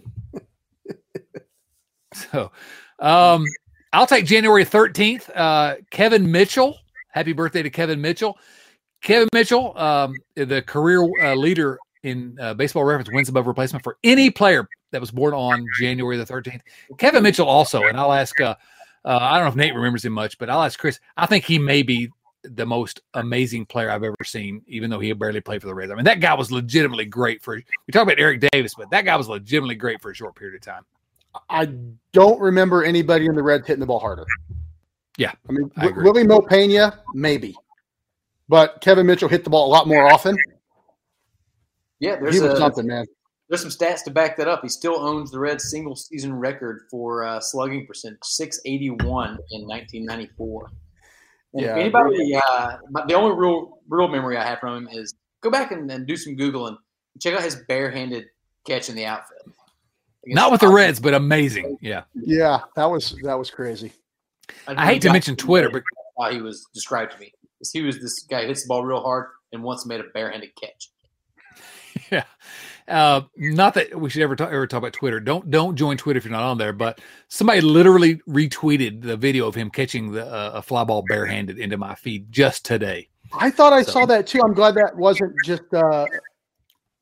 [2.15, 2.51] so,
[2.99, 3.45] um,
[3.93, 5.31] I'll take January 13th.
[5.35, 6.77] Uh, Kevin Mitchell.
[7.11, 8.37] Happy birthday to Kevin Mitchell.
[9.03, 13.99] Kevin Mitchell, um, the career uh, leader in uh, baseball reference wins above replacement for
[14.03, 16.61] any player that was born on January the 13th.
[16.99, 18.55] Kevin Mitchell also, and I'll ask, uh,
[19.05, 21.01] uh, I don't know if Nate remembers him much, but I'll ask Chris.
[21.17, 22.11] I think he may be
[22.43, 25.91] the most amazing player I've ever seen, even though he barely played for the Reds.
[25.91, 27.57] I mean, that guy was legitimately great for.
[27.57, 30.57] We talk about Eric Davis, but that guy was legitimately great for a short period
[30.57, 30.85] of time.
[31.51, 31.67] I
[32.13, 34.27] don't remember anybody in the Reds hitting the ball harder.
[35.19, 37.55] Yeah, I mean, I Wi- Willie Mo Pena, maybe,
[38.49, 40.37] but Kevin Mitchell hit the ball a lot more often.
[42.01, 43.07] Yeah, there's He was a, something, man.
[43.49, 44.63] There's some stats to back that up.
[44.63, 50.71] He still owns the Reds' single season record for uh, slugging percentage, 681 in 1994.
[51.55, 51.71] And Yeah.
[51.71, 55.51] if anybody, uh, but the only real real memory I have from him is go
[55.51, 58.25] back and, and do some googling and check out his barehanded
[58.67, 59.53] catch in the outfield.
[60.27, 61.79] Not with the Reds, but amazing.
[61.81, 63.93] Yeah, Yeah, that was that was crazy.
[64.67, 65.83] I hate to mention Twitter, but
[66.21, 67.33] how he was described to me.
[67.61, 70.05] is He was this guy who hits the ball real hard and once made a
[70.15, 70.91] barehanded catch.
[72.11, 72.25] yeah.
[72.89, 75.19] Uh, not that we should ever talk, ever talk about Twitter.
[75.19, 76.73] Don't don't join Twitter if you're not on there.
[76.73, 81.59] But somebody literally retweeted the video of him catching the uh, a fly ball barehanded
[81.59, 83.09] into my feed just today.
[83.33, 84.41] I thought I So- saw that too.
[84.45, 86.07] I'm glad that wasn't just uh,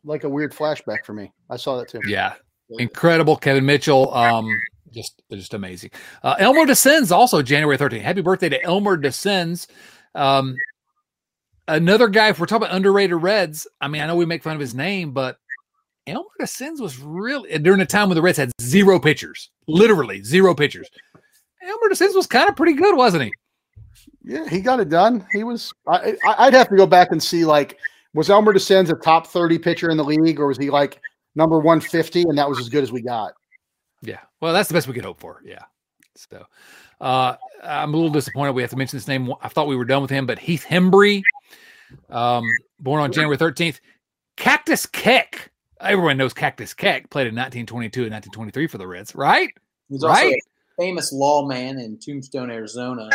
[0.04, 1.32] like a weird flashback for me.
[1.50, 2.00] I saw that too.
[2.06, 2.32] Yeah,
[2.78, 4.12] incredible, Kevin Mitchell.
[4.14, 4.48] Um,
[4.90, 5.90] just just amazing.
[6.22, 8.00] Uh, Elmer Dessens also January 13th.
[8.00, 9.66] Happy birthday to Elmer Dessens.
[10.14, 10.56] Um,
[11.68, 12.28] another guy.
[12.28, 14.74] If we're talking about underrated Reds, I mean, I know we make fun of his
[14.74, 15.36] name, but
[16.06, 20.54] Elmer Dessens was really during a time when the Reds had zero pitchers, literally zero
[20.54, 20.88] pitchers.
[21.62, 23.32] Elmer Dessens was kind of pretty good, wasn't he?
[24.22, 25.26] Yeah, he got it done.
[25.32, 25.72] He was.
[25.86, 27.78] I, I'd have to go back and see like
[28.14, 31.00] was Elmer Dessens a top 30 pitcher in the league, or was he like
[31.34, 33.32] number 150 and that was as good as we got?
[34.02, 34.20] Yeah.
[34.40, 35.40] Well, that's the best we could hope for.
[35.44, 35.64] Yeah.
[36.14, 36.44] So
[37.00, 39.32] uh, I'm a little disappointed we have to mention this name.
[39.42, 41.22] I thought we were done with him, but Heath Hembree,
[42.08, 42.44] um,
[42.78, 43.80] born on January 13th.
[44.36, 45.50] Cactus Keck.
[45.84, 49.50] Everyone knows Cactus Keck played in 1922 and 1923 for the Reds, right?
[49.88, 50.34] He's also Right.
[50.34, 53.08] a famous lawman in Tombstone, Arizona.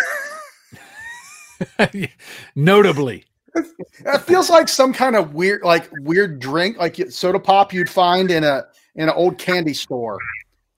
[2.55, 3.26] Notably.
[3.55, 8.30] It feels like some kind of weird, like weird drink, like soda pop you'd find
[8.32, 8.63] in a
[8.95, 10.20] in an old candy store.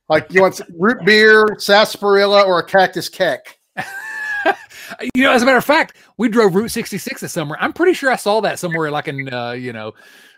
[0.10, 3.60] Like you want root beer, sarsaparilla, or a cactus keck.
[5.16, 7.56] You know, as a matter of fact, we drove Route 66 this summer.
[7.62, 9.94] I'm pretty sure I saw that somewhere like in, uh, you know,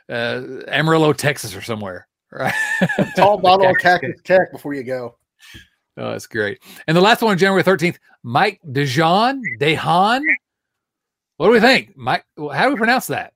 [0.09, 2.07] uh, Amarillo, Texas or somewhere.
[2.31, 2.53] Right.
[3.15, 5.15] Tall bottle of Cactus cactus keck before you go.
[5.97, 6.63] Oh, that's great.
[6.87, 10.21] And the last one on January 13th, Mike Dejan, Dehan.
[11.37, 11.95] What do we think?
[11.95, 13.33] Mike, how do we pronounce that?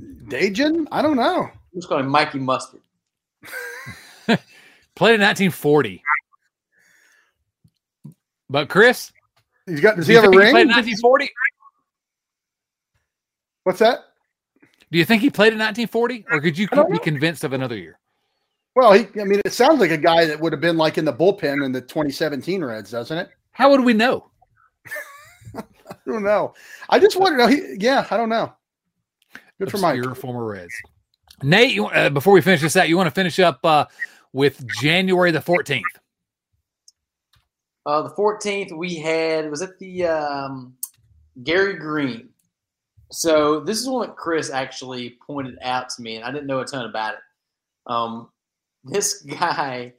[0.00, 0.86] Dajin?
[0.90, 1.50] I don't know.
[1.74, 2.80] Let's call him Mikey Mustard.
[4.26, 6.02] Played in 1940.
[8.48, 9.12] But Chris,
[9.66, 9.96] He's got.
[9.96, 10.52] Does he have a think ring?
[10.52, 11.30] played in 1940?
[13.64, 14.05] What's that?
[14.90, 17.52] Do you think he played in 1940, or could you I don't be convinced of
[17.52, 17.98] another year?
[18.74, 19.06] Well, he.
[19.20, 21.64] I mean, it sounds like a guy that would have been like in the bullpen
[21.64, 23.30] in the 2017 Reds, doesn't it?
[23.52, 24.30] How would we know?
[25.56, 25.62] I
[26.06, 26.54] don't know.
[26.90, 27.46] I just want to know.
[27.48, 28.52] He, yeah, I don't know.
[29.58, 29.96] Good for Mike.
[29.96, 30.74] Obscure former Reds.
[31.42, 33.86] Nate, you, uh, before we finish this out, you want to finish up uh,
[34.32, 35.82] with January the 14th.
[37.84, 40.74] Uh, the 14th, we had, was it the um,
[41.44, 42.30] Gary Green?
[43.10, 46.60] So this is one that Chris actually pointed out to me, and I didn't know
[46.60, 47.20] a ton about it.
[47.86, 48.30] Um,
[48.84, 49.92] this guy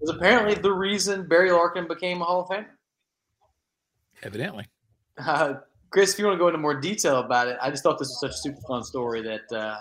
[0.00, 2.66] was apparently the reason Barry Larkin became a Hall of Famer.
[4.22, 4.66] Evidently.
[5.18, 5.54] Uh,
[5.90, 8.08] Chris, if you want to go into more detail about it, I just thought this
[8.08, 9.78] was such a super fun story that uh,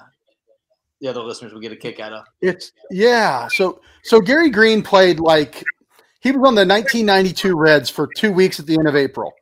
[1.01, 2.25] the other listeners would get a kick out of.
[2.41, 3.47] It's yeah.
[3.49, 5.63] So so Gary Green played like
[6.21, 9.33] he was on the 1992 Reds for two weeks at the end of April.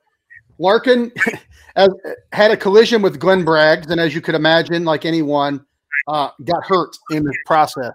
[0.58, 1.12] Larkin
[1.76, 1.90] as,
[2.32, 5.66] had a collision with Glenn Braggs, and as you could imagine, like anyone,
[6.08, 7.94] uh, got hurt in the process.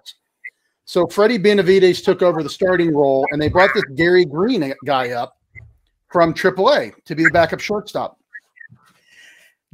[0.84, 5.10] So Freddie Benavides took over the starting role, and they brought this Gary Green guy
[5.10, 5.36] up
[6.10, 8.18] from AAA to be the backup shortstop.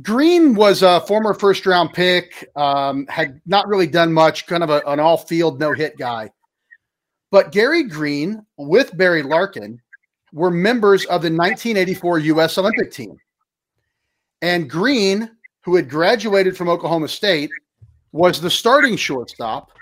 [0.03, 4.69] Green was a former first round pick, um, had not really done much, kind of
[4.69, 6.31] a, an all field, no hit guy.
[7.31, 9.81] But Gary Green with Barry Larkin
[10.33, 12.59] were members of the 1984 U.S.
[12.59, 13.17] Olympic team.
[14.47, 15.29] And Green,
[15.65, 17.51] who had graduated from Oklahoma State,
[18.13, 19.73] was the starting shortstop,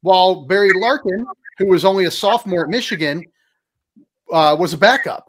[0.00, 1.26] while Barry Larkin,
[1.58, 3.22] who was only a sophomore at Michigan,
[4.32, 5.28] uh, was a backup.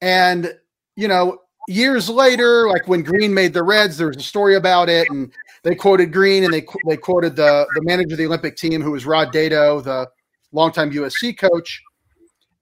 [0.00, 0.52] And,
[0.96, 4.88] you know, years later, like when Green made the Reds, there was a story about
[4.88, 5.30] it, and
[5.62, 8.90] they quoted Green and they they quoted the the manager of the Olympic team, who
[8.90, 10.10] was Rod Dedeaux, the
[10.50, 11.80] longtime USC coach.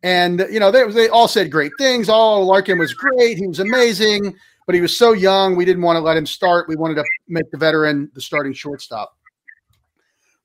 [0.03, 2.11] And you know, they they all said great things.
[2.11, 3.39] Oh, Larkin was great.
[3.39, 4.37] He was amazing,
[4.67, 5.57] but he was so young.
[5.57, 6.69] We didn't want to let him start.
[6.69, 9.17] We wanted to make the veteran the starting shortstop.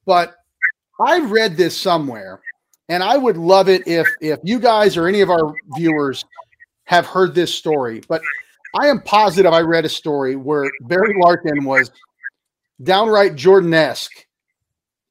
[0.06, 0.36] But
[1.00, 2.42] I've read this somewhere,
[2.90, 6.26] and I would love it if if you guys or any of our viewers
[6.86, 8.02] have heard this story.
[8.08, 8.22] But
[8.80, 11.92] I am positive I read a story where Barry Larkin was
[12.84, 14.26] downright Jordan-esque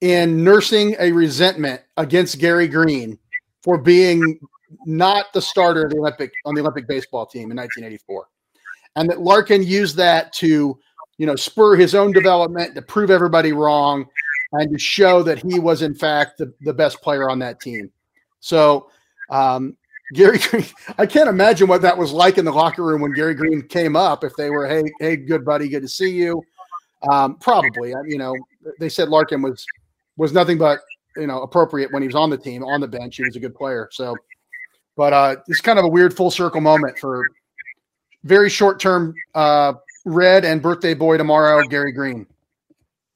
[0.00, 3.18] in nursing a resentment against Gary Green
[3.62, 4.38] for being
[4.86, 8.28] not the starter of the Olympic on the Olympic baseball team in 1984.
[8.96, 10.78] And that Larkin used that to,
[11.18, 14.06] you know, spur his own development, to prove everybody wrong,
[14.52, 17.90] and to show that he was in fact the, the best player on that team.
[18.40, 18.90] So
[19.30, 19.76] um,
[20.14, 20.64] Gary Green,
[20.96, 23.96] I can't imagine what that was like in the locker room when Gary Green came
[23.96, 24.24] up.
[24.24, 26.42] If they were, hey, hey, good buddy, good to see you.
[27.10, 28.34] Um, probably, you know,
[28.80, 29.64] they said Larkin was
[30.16, 30.80] was nothing but
[31.16, 33.16] you know appropriate when he was on the team, on the bench.
[33.16, 33.88] He was a good player.
[33.92, 34.16] So,
[34.96, 37.24] but uh, it's kind of a weird full circle moment for
[38.24, 42.26] very short term uh, red and birthday boy tomorrow, Gary Green.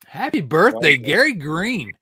[0.07, 1.03] Happy birthday, Right.
[1.03, 1.93] Gary Green.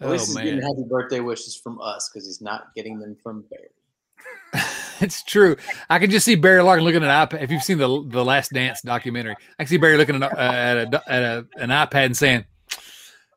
[0.00, 2.98] At Oh least he's getting man, happy birthday wishes from us because he's not getting
[2.98, 4.64] them from Barry.
[5.00, 5.56] it's true.
[5.90, 7.42] I can just see Barry Larkin looking at an iPad.
[7.42, 10.40] If you've seen the the Last Dance documentary, I can see Barry looking at, a,
[10.40, 12.44] at, a, at a, an iPad and saying,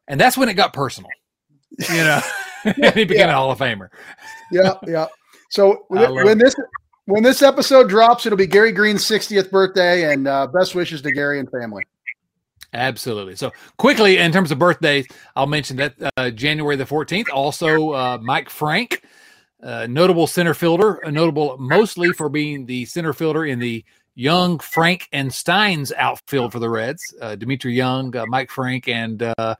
[0.07, 1.09] "And that's when it got personal."
[1.89, 2.21] You know,
[2.63, 3.89] and he became a Hall of Famer.
[4.51, 5.07] Yeah, yeah.
[5.49, 6.55] So I when this
[7.06, 11.12] when this episode drops, it'll be Gary Green's 60th birthday, and uh, best wishes to
[11.12, 11.84] Gary and family.
[12.74, 13.36] Absolutely.
[13.36, 18.18] So quickly, in terms of birthdays, I'll mention that uh, January the 14th, also uh,
[18.22, 19.04] Mike Frank,
[19.62, 23.86] notable center fielder, notable mostly for being the center fielder in the
[24.16, 27.01] Young, Frank, and Stynes outfield for the Reds.
[27.20, 29.56] Uh, Dmitri Young, uh, Mike Frank, and uh,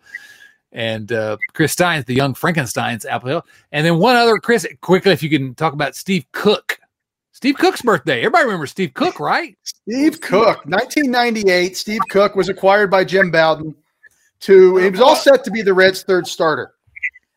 [0.72, 3.44] and uh, Chris Stynes, the Young Frankenstein's outfield.
[3.72, 6.80] And then one other, Chris, quickly, if you can talk about Steve Cook.
[7.34, 8.20] Steve Cook's birthday.
[8.20, 9.58] Everybody remembers Steve Cook, right?
[9.64, 11.76] Steve Cook, 1998.
[11.76, 13.76] Steve Cook was acquired by Jim Bowden.
[14.42, 16.74] To he was all set to be the Reds' third starter.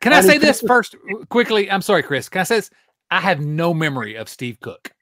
[0.01, 0.97] Can I I say this first
[1.29, 1.71] quickly?
[1.71, 2.29] I'm sorry, Chris.
[2.29, 2.71] Can I say this?
[3.11, 4.93] I have no memory of Steve Cook.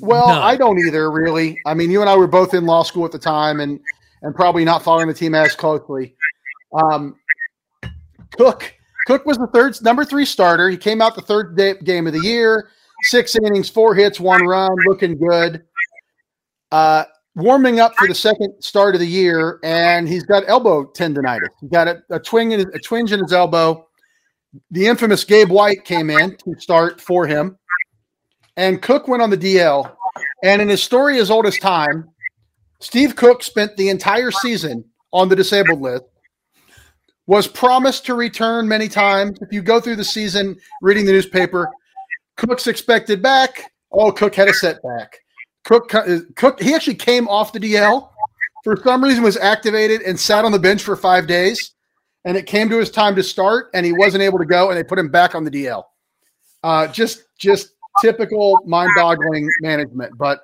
[0.00, 0.42] Well, None.
[0.42, 1.58] I don't either, really.
[1.64, 3.80] I mean, you and I were both in law school at the time, and
[4.22, 6.14] and probably not following the team as closely.
[6.74, 7.16] Um,
[8.36, 8.74] Cook
[9.06, 10.68] Cook was the third number three starter.
[10.68, 12.68] He came out the third day, game of the year,
[13.02, 15.62] six innings, four hits, one run, looking good.
[16.70, 21.48] Uh, warming up for the second start of the year, and he's got elbow tendonitis.
[21.60, 23.86] He got a, a twinge in a twinge in his elbow.
[24.70, 27.56] The infamous Gabe White came in to start for him,
[28.56, 29.94] and Cook went on the DL.
[30.42, 32.08] And in his story as old as time,
[32.80, 36.04] Steve Cook spent the entire season on the disabled list.
[37.26, 39.38] was promised to return many times.
[39.40, 41.70] If you go through the season reading the newspaper,
[42.38, 43.72] Cook's expected back.
[43.92, 45.18] Oh, Cook had a setback.
[45.64, 45.92] Cook,
[46.36, 48.08] Cook, he actually came off the DL
[48.64, 51.72] for some reason, was activated and sat on the bench for five days.
[52.24, 54.76] And it came to his time to start, and he wasn't able to go, and
[54.76, 55.84] they put him back on the DL.
[56.62, 57.70] Uh, just, just
[58.02, 60.12] typical mind-boggling management.
[60.18, 60.40] But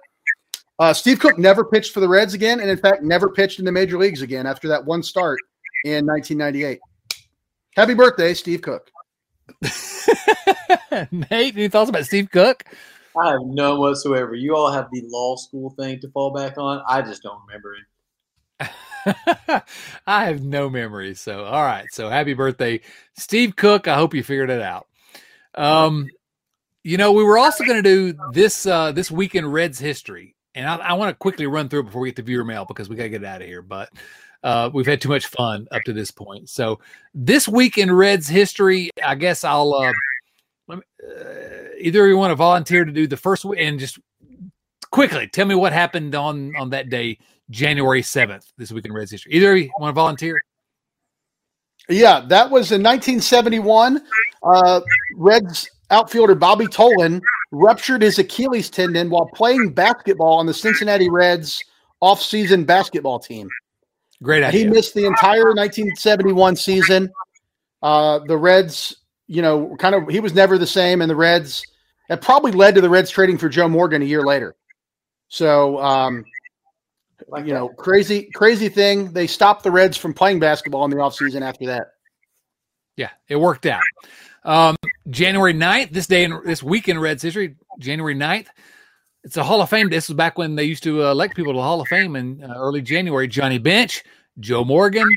[0.79, 3.65] uh, Steve Cook never pitched for the Reds again, and in fact, never pitched in
[3.65, 5.39] the major leagues again after that one start
[5.85, 6.81] in 1998.
[7.77, 8.91] Happy birthday, Steve Cook.
[11.11, 12.65] Nate, any thoughts about Steve Cook?
[13.21, 14.35] I have none whatsoever.
[14.35, 16.83] You all have the law school thing to fall back on.
[16.89, 17.83] I just don't remember it.
[20.07, 21.15] I have no memory.
[21.15, 21.87] So, all right.
[21.93, 22.81] So, happy birthday,
[23.17, 23.87] Steve Cook.
[23.87, 24.87] I hope you figured it out.
[25.55, 26.09] Um,
[26.83, 30.69] you know, we were also going to do this uh, this weekend Reds history, and
[30.69, 32.89] I, I want to quickly run through it before we get to viewer mail because
[32.89, 33.63] we got to get out of here.
[33.63, 33.91] But
[34.45, 36.49] uh, we've had too much fun up to this point.
[36.51, 36.79] So,
[37.15, 39.75] this week in Reds history, I guess I'll.
[39.75, 39.93] Uh,
[40.69, 41.15] me, uh,
[41.81, 43.99] either you want to volunteer to do the first and just
[44.91, 47.19] quickly tell me what happened on on that day,
[47.51, 49.33] January seventh, this week in Reds history.
[49.33, 50.41] Either you want to volunteer?
[51.89, 54.03] Yeah, that was in 1971.
[54.43, 54.81] Uh,
[55.17, 57.21] Reds outfielder Bobby Tolan
[57.51, 61.63] ruptured his Achilles tendon while playing basketball on the Cincinnati Reds
[62.01, 63.49] off-season basketball team.
[64.23, 64.65] Great idea.
[64.65, 67.11] He missed the entire 1971 season.
[67.83, 68.97] Uh, the Reds
[69.27, 71.65] you know, kind of he was never the same, and the Reds
[72.11, 74.55] it probably led to the Reds trading for Joe Morgan a year later.
[75.29, 76.25] So, um,
[77.39, 79.13] you know, crazy, crazy thing.
[79.13, 81.93] They stopped the Reds from playing basketball in the offseason after that.
[82.97, 83.83] Yeah, it worked out.
[84.45, 84.77] Um,
[85.09, 88.49] January 9th, this day in this week in Reds history, January 9th,
[89.25, 89.89] it's a Hall of Fame.
[89.89, 92.45] This was back when they used to elect people to the Hall of Fame in
[92.45, 93.27] uh, early January.
[93.27, 94.05] Johnny Bench,
[94.39, 95.09] Joe Morgan,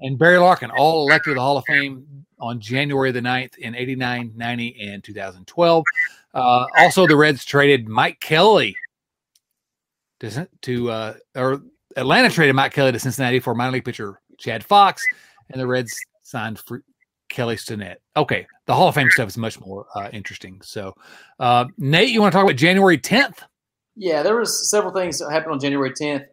[0.00, 3.74] and Barry Larkin all elected to the Hall of Fame on January the 9th in
[3.74, 5.84] 89, 90, and 2012.
[6.34, 8.76] Uh, also, the Reds traded Mike Kelly
[10.20, 11.62] to, to uh, or
[11.96, 15.02] Atlanta traded Mike Kelly to Cincinnati for minor league pitcher Chad Fox,
[15.50, 15.92] and the Reds
[16.22, 16.82] signed for
[17.28, 17.96] Kelly Stinnett.
[18.18, 20.60] Okay, the Hall of Fame stuff is much more uh, interesting.
[20.60, 20.92] So,
[21.38, 23.38] uh, Nate, you want to talk about January 10th?
[23.94, 26.24] Yeah, there was several things that happened on January 10th.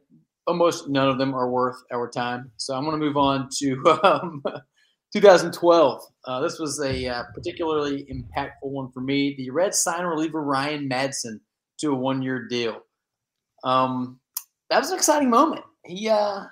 [0.48, 2.52] Almost none of them are worth our time.
[2.58, 4.44] So I'm going to move on to um,
[5.14, 6.02] 2012.
[6.26, 9.36] Uh, this was a uh, particularly impactful one for me.
[9.38, 11.40] The Reds signed reliever Ryan Madson
[11.82, 12.82] to a one-year deal.
[13.64, 14.20] Um,
[14.72, 15.64] that was an exciting moment.
[15.86, 16.46] He uh,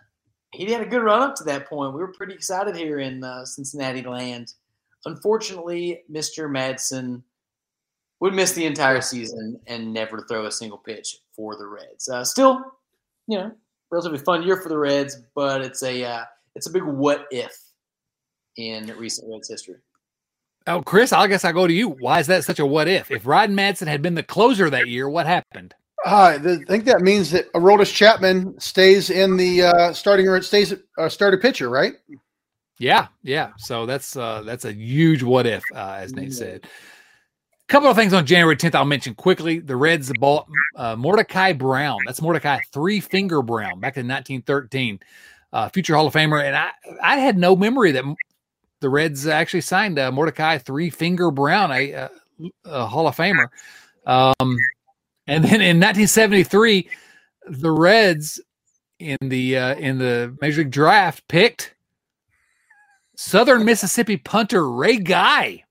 [0.52, 1.96] he had a good run up to that point.
[1.96, 4.54] We were pretty excited here in uh, Cincinnati land.
[5.06, 6.50] Unfortunately, Mr.
[6.50, 7.22] Madson
[8.20, 12.08] would miss the entire season and never throw a single pitch for the Reds.
[12.08, 12.64] Uh, still,
[13.28, 13.52] you know,
[13.92, 16.24] relatively fun year for the Reds, but it's a uh,
[16.56, 17.58] it's a big what if
[18.58, 19.76] in recent Reds history.
[20.66, 21.90] Oh, Chris, I guess I go to you.
[21.90, 23.12] Why is that such a what if?
[23.12, 25.76] If Ryan Madson had been the closer that year, what happened?
[26.06, 30.74] Uh, I think that means that Aroldis Chapman stays in the uh, starting or stays
[30.98, 31.94] uh, starter pitcher, right?
[32.80, 33.52] Yeah, yeah.
[33.58, 36.66] So that's uh, that's a huge what if, uh, as Nate said.
[36.66, 39.60] A couple of things on January 10th I'll mention quickly.
[39.60, 42.00] The Reds bought uh, Mordecai Brown.
[42.06, 45.00] That's Mordecai Three Finger Brown back in 1913,
[45.54, 46.44] uh, future Hall of Famer.
[46.44, 46.72] And I
[47.02, 48.04] I had no memory that
[48.80, 52.10] the Reds actually signed uh, Mordecai Three Finger Brown, a, a,
[52.66, 53.48] a, Hall of Famer.
[54.06, 54.58] Um,
[55.26, 56.90] and then in 1973,
[57.48, 58.42] the Reds
[59.00, 61.74] in the uh, in the Major League Draft picked
[63.16, 65.64] Southern Mississippi punter Ray Guy.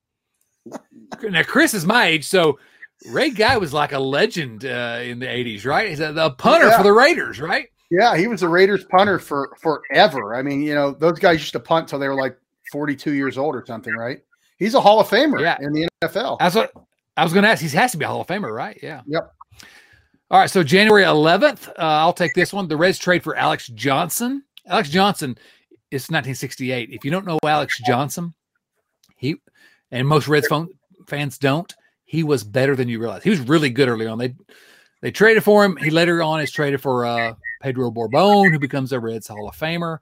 [1.22, 2.58] Now Chris is my age, so
[3.06, 5.88] Ray Guy was like a legend uh, in the 80s, right?
[5.88, 6.76] He's a, a punter yeah.
[6.76, 7.68] for the Raiders, right?
[7.90, 10.34] Yeah, he was the Raiders punter for forever.
[10.34, 12.38] I mean, you know, those guys used to punt till they were like
[12.70, 14.20] 42 years old or something, right?
[14.58, 15.58] He's a Hall of Famer yeah.
[15.60, 16.38] in the NFL.
[16.38, 16.72] That's what
[17.16, 17.62] I was going to ask.
[17.62, 18.78] He has to be a Hall of Famer, right?
[18.82, 19.02] Yeah.
[19.06, 19.32] Yep.
[20.30, 20.48] All right.
[20.48, 22.68] So January 11th, uh, I'll take this one.
[22.68, 24.42] The Reds trade for Alex Johnson.
[24.66, 25.36] Alex Johnson
[25.92, 26.90] is 1968.
[26.90, 28.34] If you don't know Alex Johnson,
[29.16, 29.36] he
[29.90, 30.48] and most Reds
[31.06, 31.72] fans don't.
[32.04, 33.22] He was better than you realize.
[33.22, 34.18] He was really good early on.
[34.18, 34.34] They
[35.00, 35.76] they traded for him.
[35.76, 39.56] He later on is traded for uh, Pedro Borbon, who becomes a Reds Hall of
[39.56, 39.98] Famer.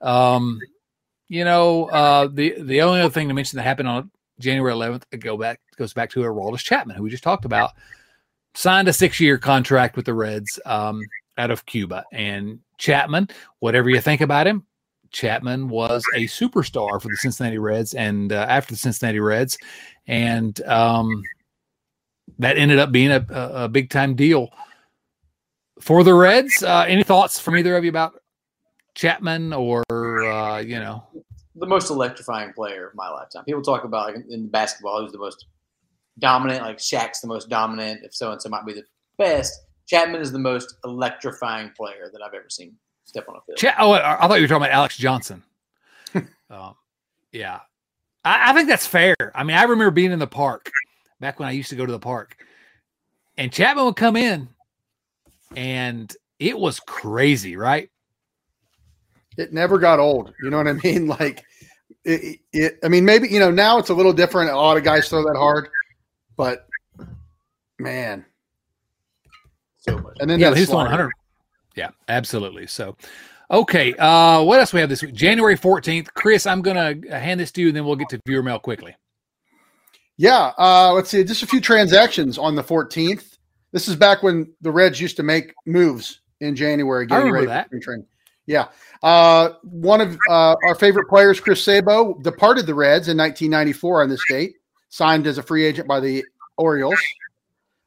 [0.00, 0.60] Um,
[1.28, 5.04] you know, uh, the the only other thing to mention that happened on January 11th
[5.20, 7.72] go back goes back to Aroldis Chapman, who we just talked about,
[8.54, 11.00] signed a six year contract with the Reds um,
[11.38, 12.04] out of Cuba.
[12.12, 13.28] And Chapman,
[13.60, 14.66] whatever you think about him,
[15.12, 19.58] Chapman was a superstar for the Cincinnati Reds and uh, after the Cincinnati Reds,
[20.06, 21.22] and um,
[22.38, 24.48] that ended up being a, a, big time deal
[25.80, 26.62] for the Reds.
[26.62, 28.14] Uh, any thoughts from either of you about
[28.94, 31.06] Chapman or uh, you know?
[31.56, 33.44] the most electrifying player of my lifetime.
[33.44, 35.46] People talk about like in basketball who's the most
[36.18, 38.00] dominant, like Shaq's the most dominant.
[38.04, 38.84] If so and so might be the
[39.18, 39.52] best,
[39.86, 42.74] Chapman is the most electrifying player that I've ever seen
[43.12, 43.58] step on a field.
[43.58, 45.42] Ch- oh, I thought you were talking about Alex Johnson.
[46.50, 46.74] um,
[47.30, 47.60] yeah,
[48.24, 49.14] I, I think that's fair.
[49.34, 50.70] I mean, I remember being in the park
[51.20, 52.36] back when I used to go to the park,
[53.36, 54.48] and Chapman would come in,
[55.54, 57.88] and it was crazy, right?
[59.36, 60.32] It never got old.
[60.42, 61.06] You know what I mean?
[61.20, 61.44] Like,
[62.04, 64.50] it, it, I mean, maybe you know now it's a little different.
[64.50, 65.68] A lot of guys throw that hard,
[66.36, 66.66] but
[67.78, 68.24] man,
[69.78, 70.16] so much.
[70.20, 70.90] and then yeah, he's one slider.
[70.90, 71.12] hundred.
[71.74, 72.66] Yeah, absolutely.
[72.66, 72.96] So,
[73.50, 75.14] okay, uh, what else we have this week?
[75.14, 76.46] January fourteenth, Chris.
[76.46, 78.94] I'm gonna hand this to you, and then we'll get to viewer mail quickly.
[80.16, 81.24] Yeah, uh, let's see.
[81.24, 83.38] Just a few transactions on the 14th.
[83.72, 87.06] This is back when the Reds used to make moves in January.
[87.06, 87.70] Getting remember ready that.
[87.70, 88.06] For training.
[88.46, 88.68] Yeah.
[89.02, 94.08] Uh, one of uh, our favorite players, Chris Sabo, departed the Reds in 1994 on
[94.08, 94.56] this date,
[94.90, 96.24] signed as a free agent by the
[96.58, 97.00] Orioles.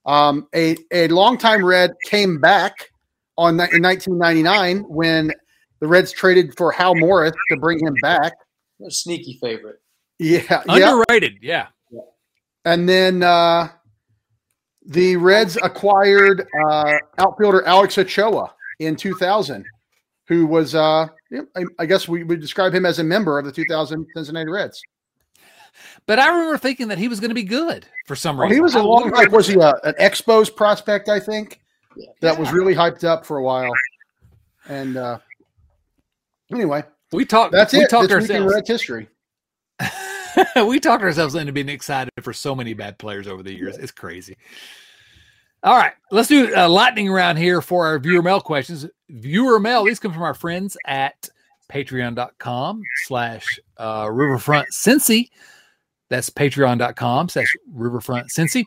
[0.06, 2.90] Um, a, a longtime Red came back
[3.38, 5.32] on in 1999 when
[5.80, 8.34] the Reds traded for Hal Morris to bring him back.
[8.86, 9.78] A sneaky favorite.
[10.20, 10.94] Yeah, yeah.
[10.94, 11.40] Underrated.
[11.42, 11.68] Yeah.
[12.64, 13.70] And then uh,
[14.86, 19.66] the Reds acquired uh, outfielder Alex Ochoa in 2000,
[20.28, 21.08] who was, uh,
[21.56, 24.82] I, I guess we would describe him as a member of the 2000 Cincinnati Reds.
[26.08, 28.58] But I remember thinking that he was going to be good for some Well, reason.
[28.58, 31.10] he was a I long, wonder- like, was he a, an Expos prospect?
[31.10, 31.65] I think Yeah.
[32.22, 33.72] That was really hyped up for a while.
[34.68, 35.20] And uh,
[36.52, 37.52] anyway, we talked.
[37.52, 37.90] that's we it.
[37.90, 38.66] talked This week in.
[38.66, 39.08] History.
[40.68, 43.78] we talked ourselves into being excited for so many bad players over the years.
[43.78, 44.38] It's crazy.
[45.64, 48.86] All right, let's do a lightning round here for our viewer mail questions.
[49.10, 51.28] Viewer mail, these come from our friends at
[51.72, 55.30] patreon.com slash uh, riverfront Cincy.
[56.10, 58.66] That's patreon.com slash riverfront Cincy.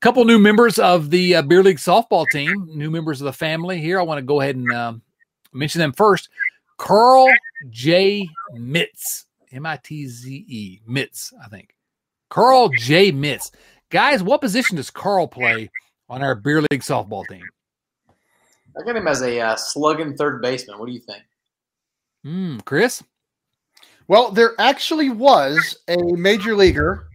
[0.00, 3.80] Couple new members of the uh, beer league softball team, new members of the family
[3.80, 3.98] here.
[3.98, 5.02] I want to go ahead and um,
[5.52, 6.28] mention them first.
[6.76, 7.28] Carl
[7.70, 8.28] J.
[8.54, 11.74] Mitz, M I T Z E, Mitz, I think.
[12.28, 13.10] Carl J.
[13.10, 13.50] Mitz.
[13.88, 15.70] Guys, what position does Carl play
[16.08, 17.44] on our beer league softball team?
[18.78, 20.78] I got him as a uh, slugging third baseman.
[20.78, 21.22] What do you think?
[22.22, 23.02] Hmm, Chris?
[24.08, 27.08] Well, there actually was a major leaguer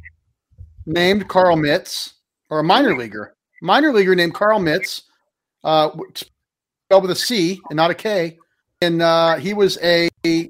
[0.86, 2.14] named Carl Mitz,
[2.52, 5.02] or a minor leaguer, minor leaguer named Carl Mitz,
[5.64, 8.38] uh, spelled with a C and not a K,
[8.82, 10.10] and uh, he was a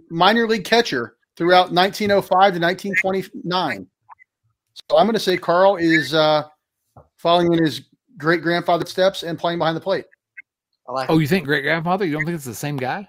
[0.09, 3.87] minor league catcher throughout 1905 to 1929.
[4.89, 6.43] So I'm going to say Carl is uh,
[7.17, 7.81] following in his
[8.17, 10.05] great grandfather's steps and playing behind the plate.
[10.87, 11.21] I like Oh, him.
[11.21, 12.05] you think great grandfather?
[12.05, 13.07] You don't think it's the same guy?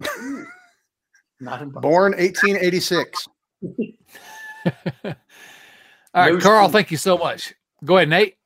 [1.40, 1.70] Not him.
[1.70, 3.28] Born 1886.
[5.04, 5.14] All
[6.14, 7.54] right, No Carl, thank you so much.
[7.84, 8.36] Go ahead, Nate.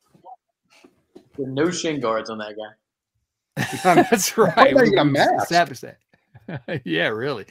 [1.37, 4.05] There are no shin guards on that guy.
[4.11, 4.55] That's right.
[4.55, 5.43] thought you got We masked.
[5.43, 6.81] established that.
[6.85, 7.45] yeah, really.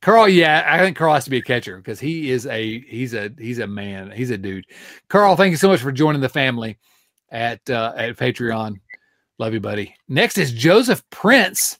[0.00, 3.14] Carl, yeah, I think Carl has to be a catcher because he is a he's
[3.14, 4.10] a he's a man.
[4.12, 4.66] He's a dude.
[5.08, 6.78] Carl, thank you so much for joining the family
[7.30, 8.76] at uh, at Patreon.
[9.38, 9.94] Love you, buddy.
[10.08, 11.78] Next is Joseph Prince.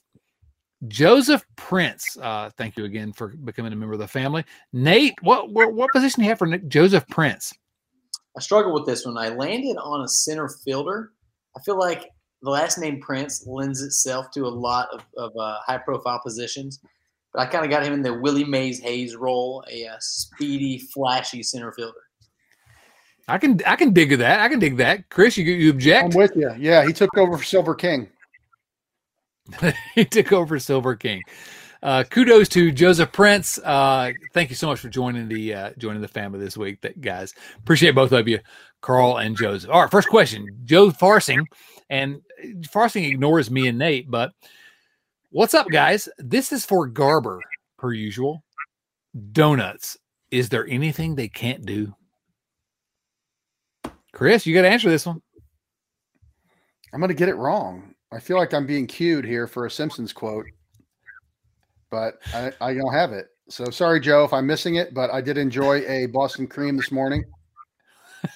[0.87, 2.17] Joseph Prince.
[2.21, 4.43] Uh, thank you again for becoming a member of the family.
[4.73, 7.53] Nate, what what, what position do you have for Nick- Joseph Prince?
[8.37, 9.17] I struggled with this one.
[9.17, 11.11] I landed on a center fielder.
[11.57, 12.09] I feel like
[12.41, 16.79] the last name Prince lends itself to a lot of, of uh, high profile positions.
[17.33, 20.79] But I kind of got him in the Willie Mays Hayes role, a uh, speedy,
[20.93, 22.01] flashy center fielder.
[23.27, 24.39] I can I can dig that.
[24.39, 25.09] I can dig that.
[25.09, 26.15] Chris, you you I'm object?
[26.15, 26.51] with you.
[26.57, 28.09] Yeah, he took over for Silver King.
[29.95, 31.21] he took over Silver King.
[31.81, 33.57] Uh, kudos to Joseph Prince.
[33.59, 36.99] Uh, thank you so much for joining the uh, joining the family this week, that,
[36.99, 37.33] guys.
[37.57, 38.39] Appreciate both of you,
[38.81, 39.69] Carl and Joseph.
[39.69, 41.45] All right, first question, Joe Farsing,
[41.89, 42.21] and
[42.61, 44.33] Farsing ignores me and Nate, but
[45.29, 46.09] what's up, guys?
[46.17, 47.39] This is for Garber,
[47.77, 48.43] per usual.
[49.31, 49.97] Donuts.
[50.31, 51.95] Is there anything they can't do?
[54.13, 55.21] Chris, you got to answer this one.
[56.93, 57.95] I'm going to get it wrong.
[58.11, 60.45] I feel like I'm being cued here for a Simpsons quote,
[61.91, 63.27] but I, I don't have it.
[63.49, 66.91] So sorry, Joe, if I'm missing it, but I did enjoy a Boston cream this
[66.91, 67.23] morning.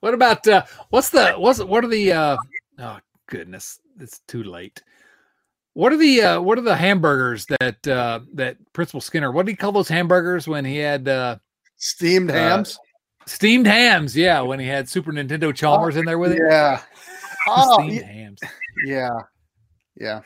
[0.00, 2.36] what about uh what's the what's what are the uh
[2.80, 2.98] oh
[3.28, 4.82] goodness it's too late
[5.74, 9.52] what are the uh what are the hamburgers that uh that principal skinner what did
[9.52, 11.36] he call those hamburgers when he had uh
[11.76, 12.78] Steamed Uh, hams.
[13.26, 16.80] steamed hams yeah when he had super nintendo chalmers in there with it yeah.
[17.48, 18.40] Oh, steamed y- hams
[18.84, 19.10] yeah.
[19.96, 20.22] Yeah.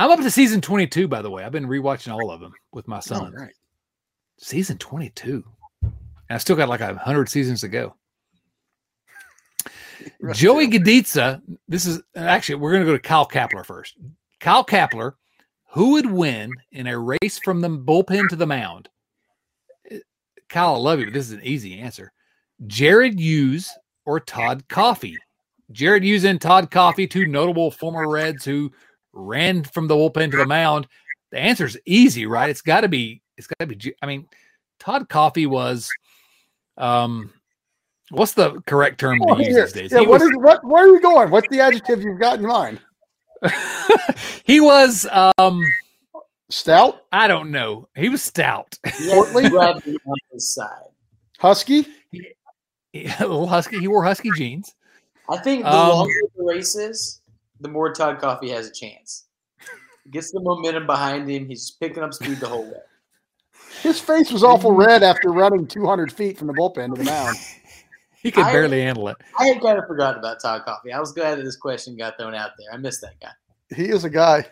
[0.00, 1.44] I'm up to season 22, by the way.
[1.44, 3.32] I've been rewatching all of them with my Oh, son.
[3.34, 3.52] right.
[4.38, 5.44] Season 22.
[5.82, 5.92] And
[6.30, 7.94] I still got like a hundred seasons to go.
[10.32, 11.42] Joey Gaditza.
[11.68, 13.96] This is actually we're going to go to Kyle Kapler first.
[14.40, 15.12] Kyle Kapler,
[15.72, 18.88] who would win in a race from the bullpen to the mound?
[19.92, 19.96] Uh,
[20.48, 22.10] Kyle, I love you, but this is an easy answer.
[22.66, 23.70] Jared Hughes
[24.06, 25.18] or Todd Coffey.
[25.72, 28.72] Jared Hughes and Todd Coffey, two notable former Reds who
[29.12, 30.86] ran from the bullpen to the mound.
[31.32, 32.50] The answer is easy, right?
[32.50, 33.22] It's got to be.
[33.36, 33.94] It's got to be.
[34.02, 34.26] I mean,
[34.78, 35.88] Todd Coffey was.
[36.76, 37.32] Um,
[38.10, 39.64] what's the correct term Oh, to use here.
[39.64, 39.92] these days?
[39.92, 40.64] Yeah, He what was- is what?
[40.64, 41.30] Where are you going?
[41.30, 42.80] What's the adjective you've got in mind?
[44.44, 45.06] he was.
[45.38, 45.62] Um,
[46.52, 47.88] Stout, I don't know.
[47.94, 48.76] He was stout.
[48.98, 49.44] He Portly?
[49.44, 50.82] had on his side.
[51.38, 51.86] husky.
[52.94, 53.78] a little husky.
[53.78, 54.74] He wore husky jeans.
[55.28, 57.19] I think the Um, longer the race is,
[57.60, 59.26] the more Todd Coffey has a chance.
[60.10, 61.46] Gets the momentum behind him.
[61.46, 62.80] He's picking up speed the whole way.
[63.82, 67.36] His face was awful red after running 200 feet from the bullpen to the mound.
[68.22, 69.16] He could I- barely handle it.
[69.38, 70.92] I had kind of forgotten about Todd Coffey.
[70.92, 72.68] I was glad that this question got thrown out there.
[72.70, 73.30] I missed that guy.
[73.74, 74.44] He is a guy.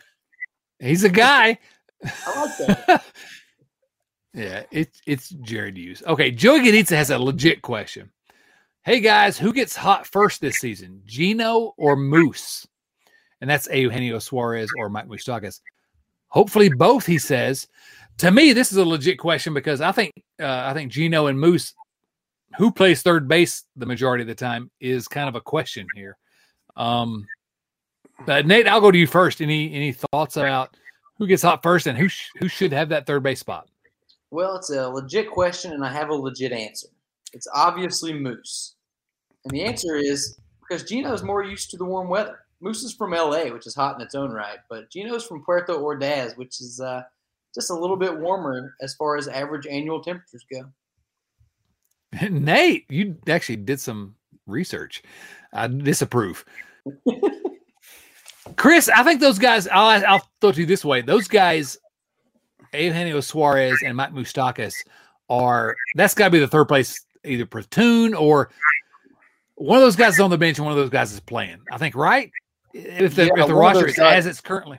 [0.78, 1.58] He's a guy.
[2.02, 3.04] I like that.
[4.32, 6.02] yeah, it's it's Jared Hughes.
[6.06, 8.10] Okay, Joey Ganitza has a legit question.
[8.84, 12.66] Hey guys, who gets hot first this season, Gino or Moose?
[13.40, 15.60] And that's Eugenio Suarez or Mike Moustakas.
[16.28, 17.68] Hopefully both, he says.
[18.18, 21.38] To me, this is a legit question because I think uh, I think Gino and
[21.38, 21.74] Moose,
[22.56, 26.16] who plays third base the majority of the time, is kind of a question here.
[26.76, 27.26] Um,
[28.26, 29.40] but Nate, I'll go to you first.
[29.40, 30.76] Any any thoughts about
[31.16, 33.68] who gets hot first and who sh- who should have that third base spot?
[34.30, 36.88] Well, it's a legit question, and I have a legit answer.
[37.32, 38.74] It's obviously Moose.
[39.44, 42.40] And the answer is because Gino's more used to the warm weather.
[42.60, 45.72] Moose is from LA, which is hot in its own right, but Gino's from Puerto
[45.72, 47.02] Ordaz, which is uh,
[47.54, 50.64] just a little bit warmer as far as average annual temperatures go.
[52.28, 55.02] Nate, you actually did some research.
[55.52, 56.44] I disapprove.
[58.56, 59.68] Chris, I think those guys.
[59.68, 61.76] I'll I'll throw it to you this way: those guys,
[62.72, 64.74] Eugenio Suarez and Mike Moustakas,
[65.28, 68.50] are that's got to be the third place either platoon or
[69.56, 71.58] one of those guys is on the bench and one of those guys is playing.
[71.70, 72.30] I think right.
[72.78, 74.78] If the Yeah, if the roster is guys- as it's currently.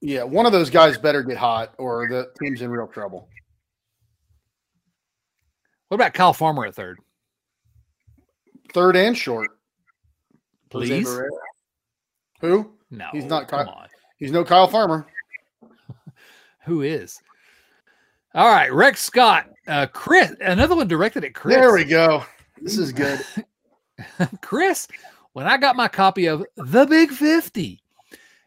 [0.00, 3.28] Yeah, one of those guys better get hot or the team's in real trouble.
[5.88, 6.98] What about Kyle Farmer at third?
[8.72, 9.50] Third and short.
[10.70, 11.08] Please.
[12.40, 12.72] Who?
[12.90, 13.88] No, He's not Come Kyle- on.
[14.18, 15.06] He's no Kyle Farmer.
[16.64, 17.20] Who is?
[18.34, 21.56] All right, Rex Scott, uh, Chris, another one directed at Chris.
[21.56, 22.24] There we go.
[22.62, 23.20] This is good.
[24.40, 24.86] Chris,
[25.40, 27.80] when I got my copy of The Big 50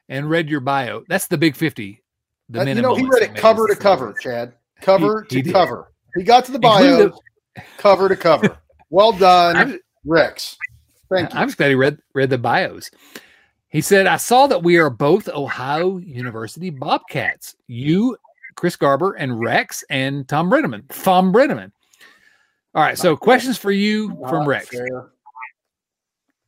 [0.09, 2.03] and read your bio, that's The Big 50.
[2.49, 4.53] The Uh, you know, he read it cover to cover, Chad.
[4.79, 5.53] Cover He- he to did.
[5.53, 5.91] cover.
[6.15, 7.11] He got to the bio,
[7.79, 8.59] cover to cover.
[8.91, 10.55] Well done, I'm, Rex.
[11.09, 11.39] Thank you.
[11.39, 12.91] I'm just glad he read read the bios.
[13.69, 17.55] He said, I saw that we are both Ohio University Bobcats.
[17.65, 18.17] You,
[18.53, 20.83] Chris Garber, and Rex, and Tom Brennaman.
[21.03, 21.71] Tom Brennaman.
[22.75, 24.67] All right, so questions for you from Rex.
[24.69, 25.09] fair.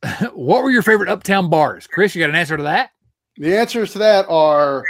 [0.32, 1.86] what were your favorite uptown bars?
[1.86, 2.90] Chris, you got an answer to that?
[3.36, 4.84] The answers to that are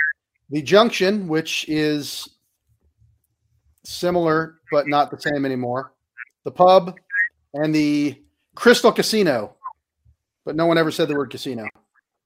[0.50, 2.28] the Junction, which is
[3.84, 5.92] similar but not the same anymore,
[6.44, 6.96] the pub,
[7.54, 8.20] and the
[8.54, 9.54] Crystal Casino.
[10.44, 11.66] But no one ever said the word casino.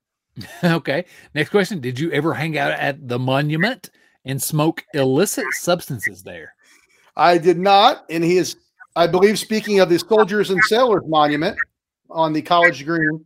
[0.64, 1.04] okay.
[1.34, 1.80] Next question.
[1.80, 3.90] Did you ever hang out at the monument
[4.24, 6.54] and smoke illicit substances there?
[7.16, 8.56] I did not, and he is,
[8.94, 11.56] I believe, speaking of the Soldiers and Sailors Monument
[12.10, 13.24] on the College Green.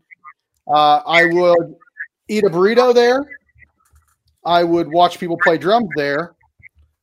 [0.66, 1.74] Uh, I would
[2.28, 3.24] eat a burrito there.
[4.44, 6.34] I would watch people play drums there.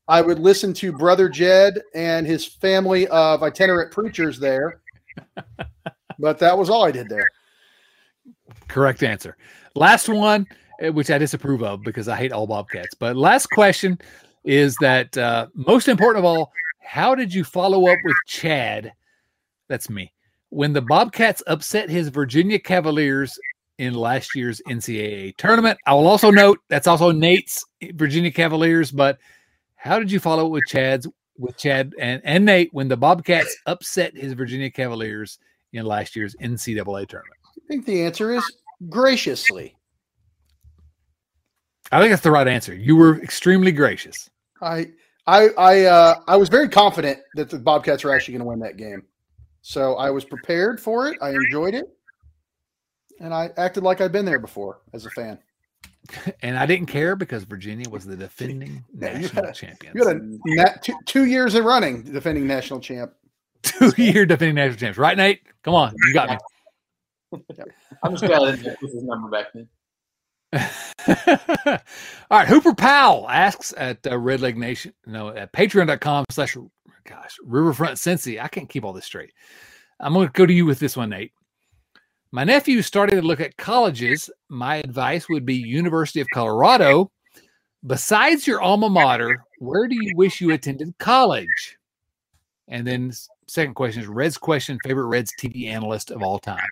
[0.07, 4.81] I would listen to Brother Jed and his family of itinerant preachers there.
[6.19, 7.27] but that was all I did there.
[8.67, 9.37] Correct answer.
[9.75, 10.47] Last one,
[10.79, 12.93] eh, which I disapprove of because I hate all Bobcats.
[12.93, 13.99] But last question
[14.43, 16.51] is that uh, most important of all,
[16.81, 18.91] how did you follow up with Chad?
[19.69, 20.11] That's me.
[20.51, 23.37] When the Bobcats upset his Virginia Cavaliers
[23.81, 25.79] in last year's NCAA tournament.
[25.87, 29.17] I will also note that's also Nate's Virginia Cavaliers, but
[29.75, 31.07] how did you follow it with Chad's
[31.39, 35.39] with Chad and, and Nate when the Bobcats upset his Virginia Cavaliers
[35.73, 37.39] in last year's NCAA tournament?
[37.43, 38.43] I think the answer is
[38.87, 39.75] graciously.
[41.91, 42.75] I think that's the right answer.
[42.75, 44.29] You were extremely gracious.
[44.61, 44.91] I
[45.25, 48.59] I I uh, I was very confident that the Bobcats were actually going to win
[48.59, 49.01] that game,
[49.61, 51.17] so I was prepared for it.
[51.21, 51.85] I enjoyed it,
[53.19, 55.39] and I acted like I'd been there before as a fan.
[56.41, 59.95] and I didn't care because Virginia was the defending Yeah, you national had- champions.
[59.95, 63.13] You got a na- two, two years in running defending national champ.
[63.63, 65.41] two year defending national champs, right, Nate?
[65.63, 66.37] Come on, you got me.
[68.03, 69.69] I'm just glad I didn't put his number back then.
[72.29, 76.57] All right, Hooper Powell asks at uh, Redleg Nation, no, at patreon.com slash,
[77.07, 78.41] gosh, Riverfront Cincy.
[78.41, 79.33] I can't keep all this straight.
[79.99, 81.33] I'm going to go to you with this one, Nate.
[82.31, 84.29] My nephew started to look at colleges.
[84.49, 87.11] My advice would be University of Colorado.
[87.85, 91.77] Besides your alma mater, where do you wish you attended college?
[92.67, 93.11] And then
[93.47, 96.69] second question is Red's question, favorite Reds TV analyst of all time.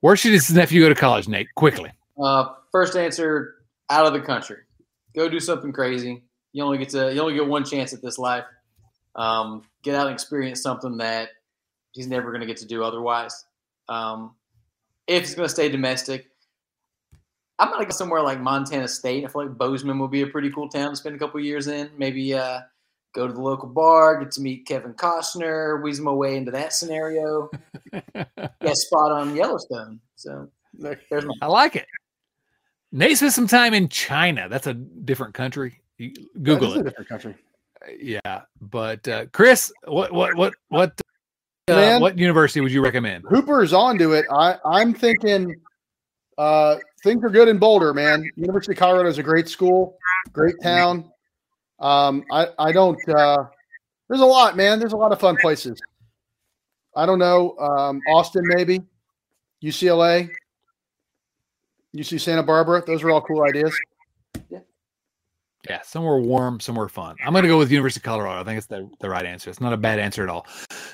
[0.00, 1.48] Where should his nephew go to college, Nate?
[1.56, 1.90] Quickly.
[2.22, 3.56] Uh, first answer:
[3.90, 4.58] out of the country.
[5.14, 6.24] Go do something crazy.
[6.52, 8.44] You only get to you only get one chance at this life.
[9.16, 11.30] Um, get out and experience something that
[11.92, 13.44] he's never going to get to do otherwise.
[13.88, 14.34] Um,
[15.06, 16.26] if he's going to stay domestic,
[17.58, 19.24] I'm going to go somewhere like Montana State.
[19.24, 21.68] I feel like Bozeman would be a pretty cool town to spend a couple years
[21.68, 21.90] in.
[21.96, 22.60] Maybe uh,
[23.14, 26.72] go to the local bar, get to meet Kevin Costner, weasel my way into that
[26.72, 27.48] scenario.
[27.92, 30.00] Get spot on Yellowstone.
[30.16, 31.86] So there's my I like it.
[32.90, 34.48] Nate spent some time in China.
[34.48, 35.80] That's a different country.
[36.42, 36.84] Google That is a it.
[36.84, 37.34] different country.
[37.98, 41.00] Yeah, but uh, Chris, what what what what
[41.68, 42.00] uh, Man.
[42.00, 43.24] what university would you recommend?
[43.28, 44.26] Hooper is onto it.
[44.30, 45.54] I, I'm thinking
[46.36, 48.28] uh, things are good in Boulder, man.
[48.36, 49.96] University of Colorado is a great school,
[50.32, 51.10] great town.
[51.80, 53.44] Um, I, I don't, uh,
[54.08, 54.78] there's a lot, man.
[54.78, 55.80] There's a lot of fun places.
[56.94, 57.56] I don't know.
[57.58, 58.82] Um, Austin, maybe.
[59.62, 60.30] UCLA.
[61.96, 62.82] UC Santa Barbara.
[62.86, 63.74] Those are all cool ideas.
[64.50, 64.60] Yeah,
[65.82, 67.16] somewhere warm, somewhere fun.
[67.24, 68.40] I'm going to go with University of Colorado.
[68.40, 69.50] I think it's the, the right answer.
[69.50, 70.46] It's not a bad answer at all.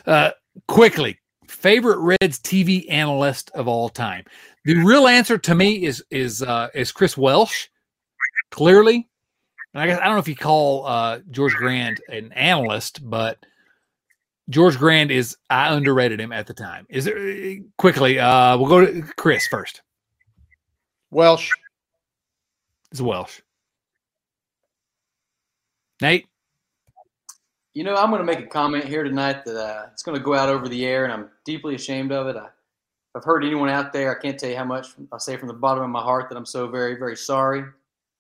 [0.07, 0.31] Uh,
[0.69, 1.19] quickly,
[1.49, 4.25] favorite Reds TV analyst of all time.
[4.65, 7.67] The real answer to me is is uh, is Chris Welsh.
[8.51, 9.09] Clearly,
[9.75, 13.39] and I guess I don't know if you call uh, George Grande an analyst, but
[14.49, 16.87] George Grande is I underrated him at the time.
[16.91, 18.19] Is there quickly?
[18.19, 19.83] Uh, we'll go to Chris first.
[21.11, 21.51] Welsh.
[22.91, 23.41] It's Welsh.
[26.01, 26.27] Nate.
[27.73, 30.23] You know, I'm going to make a comment here tonight that uh, it's going to
[30.23, 32.37] go out over the air, and I'm deeply ashamed of it.
[32.37, 32.49] I,
[33.15, 34.89] I've heard anyone out there, I can't tell you how much.
[35.13, 37.65] I'll say from the bottom of my heart that I'm so very, very sorry.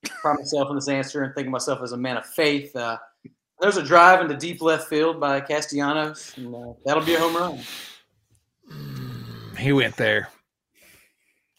[0.04, 2.74] Pride myself in this answer and think of myself as a man of faith.
[2.74, 2.96] Uh,
[3.60, 7.36] there's a drive into deep left field by Castellanos, and uh, that'll be a home
[7.36, 7.58] run.
[9.58, 10.28] He went there.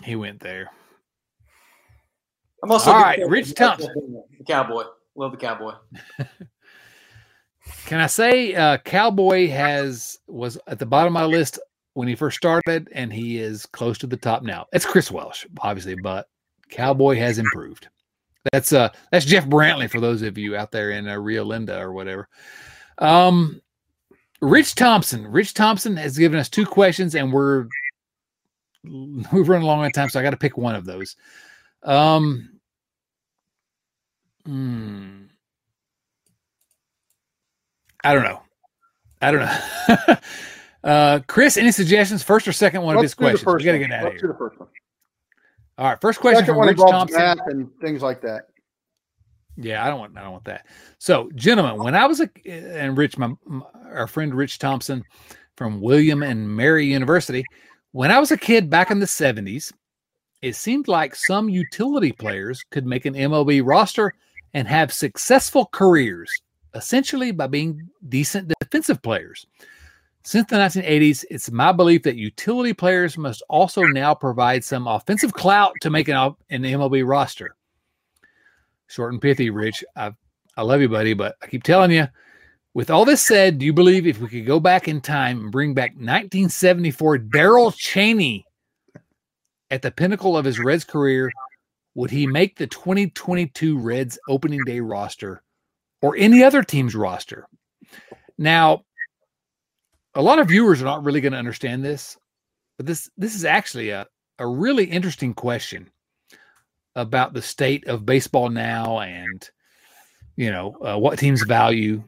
[0.03, 0.71] He went there.
[2.63, 4.23] I'm also All right, Rich Thompson.
[4.37, 4.83] the Cowboy.
[5.15, 5.73] Love the Cowboy.
[7.85, 11.59] Can I say uh, Cowboy has was at the bottom of my list
[11.93, 14.65] when he first started, and he is close to the top now.
[14.73, 16.27] It's Chris Welsh, obviously, but
[16.69, 17.87] Cowboy has improved.
[18.51, 21.79] That's uh that's Jeff Brantley for those of you out there in uh, Rio Linda
[21.79, 22.27] or whatever.
[22.97, 23.61] Um,
[24.41, 25.27] Rich Thompson.
[25.27, 27.67] Rich Thompson has given us two questions, and we're
[28.83, 31.15] we've run along on time, so I got to pick one of those.
[31.83, 32.60] Um.
[34.45, 35.23] Hmm.
[38.03, 38.41] I don't know.
[39.21, 40.15] I don't know.
[40.89, 42.23] uh, Chris, any suggestions?
[42.23, 43.63] First or second one of his Let's do the questions?
[43.63, 44.33] We got to get out of Let's do here.
[44.33, 44.69] the first one.
[45.77, 47.19] All right, first question Second from one Rich Thompson.
[47.19, 48.47] math and things like that.
[49.57, 50.17] Yeah, I don't want.
[50.17, 50.65] I don't want that.
[50.97, 55.03] So, gentlemen, when I was a and Rich, my, my our friend Rich Thompson
[55.55, 57.43] from William and Mary University,
[57.91, 59.71] when I was a kid back in the seventies,
[60.41, 64.13] it seemed like some utility players could make an MLB roster
[64.53, 66.31] and have successful careers,
[66.73, 69.45] essentially by being decent defensive players.
[70.23, 75.33] Since the 1980s, it's my belief that utility players must also now provide some offensive
[75.33, 76.15] clout to make an,
[76.49, 77.55] an MLB roster
[78.91, 79.83] short and pithy, Rich.
[79.95, 80.11] I
[80.57, 82.07] I love you, buddy, but I keep telling you.
[82.73, 85.51] With all this said, do you believe if we could go back in time and
[85.51, 88.45] bring back 1974 Darrel Chaney
[89.69, 91.31] at the pinnacle of his Reds career,
[91.95, 95.43] would he make the 2022 Reds opening day roster
[96.01, 97.47] or any other team's roster?
[98.37, 98.83] Now,
[100.15, 102.17] a lot of viewers are not really going to understand this,
[102.77, 104.07] but this this is actually a,
[104.39, 105.89] a really interesting question
[106.95, 109.49] about the state of baseball now and
[110.35, 112.03] you know uh, what teams value.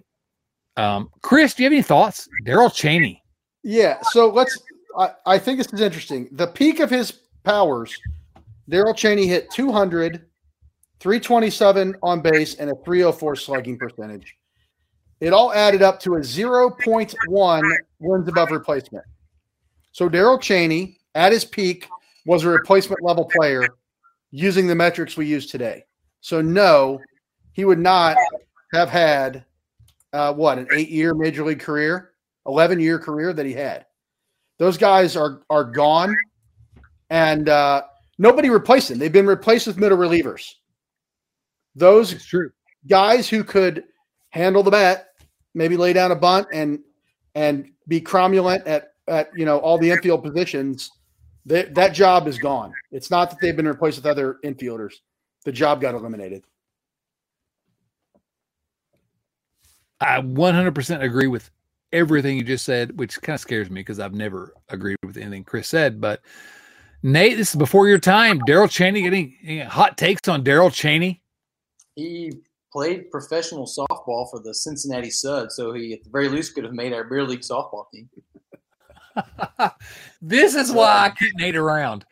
[0.76, 2.28] Um, Chris, do you have any thoughts?
[2.46, 3.22] Darrel Chaney.
[3.64, 4.00] Yeah.
[4.12, 4.58] So let's.
[4.98, 6.30] I, I think this is interesting.
[6.32, 7.12] The peak of his
[7.44, 7.98] powers,
[8.70, 10.26] Darrel Chaney hit 200,
[11.00, 14.36] 327 on base, and a 304 slugging percentage.
[15.20, 19.06] It all added up to a 0.1 wins above replacement.
[19.92, 21.88] So Darrel Chaney, at his peak,
[22.26, 23.68] was a replacement level player
[24.32, 25.84] using the metrics we use today.
[26.22, 27.00] So no,
[27.52, 28.18] he would not
[28.74, 29.46] have had
[30.14, 32.12] uh, what an eight-year major league career,
[32.46, 33.86] eleven-year career that he had.
[34.58, 36.16] Those guys are are gone,
[37.10, 37.84] and uh,
[38.18, 39.00] nobody replaced them.
[39.00, 40.54] They've been replaced with middle relievers.
[41.76, 42.52] Those true.
[42.88, 43.84] guys who could
[44.30, 45.10] handle the bat,
[45.54, 46.80] maybe lay down a bunt and
[47.36, 50.92] and be cromulent at at you know all the infield positions.
[51.46, 52.72] They, that job is gone.
[52.92, 54.94] It's not that they've been replaced with other infielders.
[55.44, 56.46] The job got eliminated.
[60.00, 61.50] I 100% agree with
[61.92, 65.44] everything you just said, which kind of scares me because I've never agreed with anything
[65.44, 66.00] Chris said.
[66.02, 66.22] But
[67.06, 68.40] Nate, this is before your time.
[68.48, 71.22] Darrel Chaney, any, any hot takes on Darrel Chaney?
[71.96, 72.32] He
[72.72, 76.74] played professional softball for the Cincinnati Suds, so he at the very least could have
[76.74, 78.10] made our beer league softball team.
[80.22, 82.06] this is why I keep Nate around.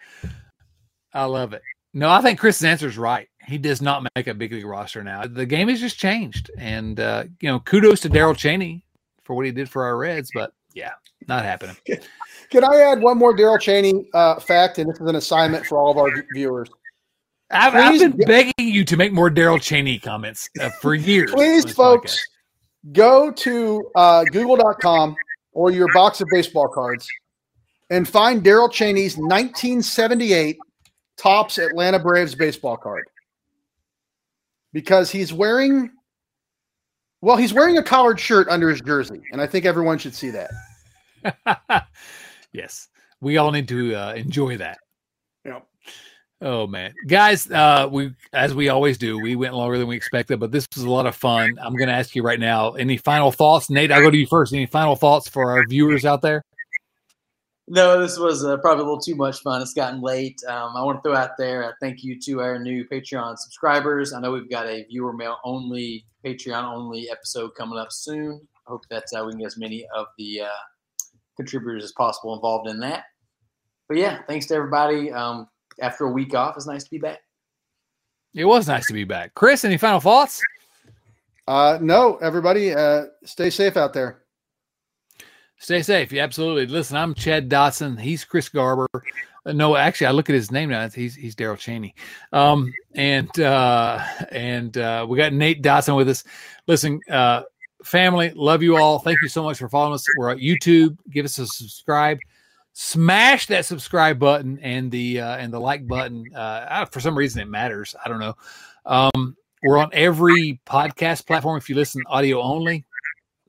[1.13, 1.61] I love it.
[1.93, 3.29] No, I think Chris's answer is right.
[3.47, 5.25] He does not make a big league roster now.
[5.25, 8.85] The game has just changed, and uh, you know, kudos to Darrel Chaney
[9.23, 10.31] for what he did for our Reds.
[10.33, 10.91] But yeah,
[11.27, 11.75] not happening.
[12.49, 14.77] Can I add one more Darrel Chaney uh, fact?
[14.77, 16.69] And this is an assignment for all of our viewers.
[17.49, 21.31] I've, I've been begging you to make more Darrel Chaney comments uh, for years.
[21.31, 22.93] Please, folks, podcast.
[22.93, 25.15] go to uh, google.com
[25.53, 27.07] or your box of baseball cards
[27.89, 30.57] and find Darrel Chaney's 1978
[31.17, 33.03] Topps Atlanta Braves baseball card.
[34.73, 35.91] Because he's wearing,
[37.19, 39.21] well, he's wearing a collared shirt under his jersey.
[39.33, 40.49] And I think everyone should see that.
[42.53, 42.89] yes,
[43.19, 44.79] we all need to uh, enjoy that.
[45.45, 45.67] Yep.
[46.43, 50.39] Oh man, guys, uh, we as we always do, we went longer than we expected,
[50.39, 51.55] but this was a lot of fun.
[51.61, 52.71] I'm going to ask you right now.
[52.71, 53.91] Any final thoughts, Nate?
[53.91, 54.51] I'll go to you first.
[54.51, 56.43] Any final thoughts for our viewers out there?
[57.67, 59.61] No, this was uh, probably a little too much fun.
[59.61, 60.41] It's gotten late.
[60.47, 64.11] Um, I want to throw out there a thank you to our new Patreon subscribers.
[64.11, 68.41] I know we've got a viewer mail only, Patreon only episode coming up soon.
[68.67, 70.47] I hope that's how we can get as many of the uh,
[71.41, 73.05] contributors as possible involved in that.
[73.87, 75.11] But yeah, thanks to everybody.
[75.11, 75.47] Um,
[75.81, 77.19] after a week off, it's nice to be back.
[78.33, 79.33] It was nice to be back.
[79.33, 80.41] Chris, any final thoughts?
[81.47, 84.21] Uh, no, everybody, uh, stay safe out there.
[85.57, 86.11] Stay safe.
[86.11, 86.67] Yeah, absolutely.
[86.67, 87.99] Listen, I'm Chad Dotson.
[87.99, 88.87] He's Chris Garber.
[89.45, 90.87] Uh, no, actually, I look at his name now.
[90.89, 91.93] He's he's Darrel Chaney.
[92.31, 96.23] Um, and uh, and uh, we got Nate Dotson with us.
[96.67, 97.43] Listen, uh,
[97.83, 98.99] family, love you all.
[98.99, 100.05] Thank you so much for following us.
[100.17, 100.97] We're at YouTube.
[101.09, 102.19] Give us a subscribe.
[102.73, 106.25] Smash that subscribe button and the uh, and the like button.
[106.33, 107.95] Uh, I- for some reason, it matters.
[108.03, 108.35] I don't know.
[108.85, 111.57] Um, we're on every podcast platform.
[111.57, 112.85] If you listen audio only,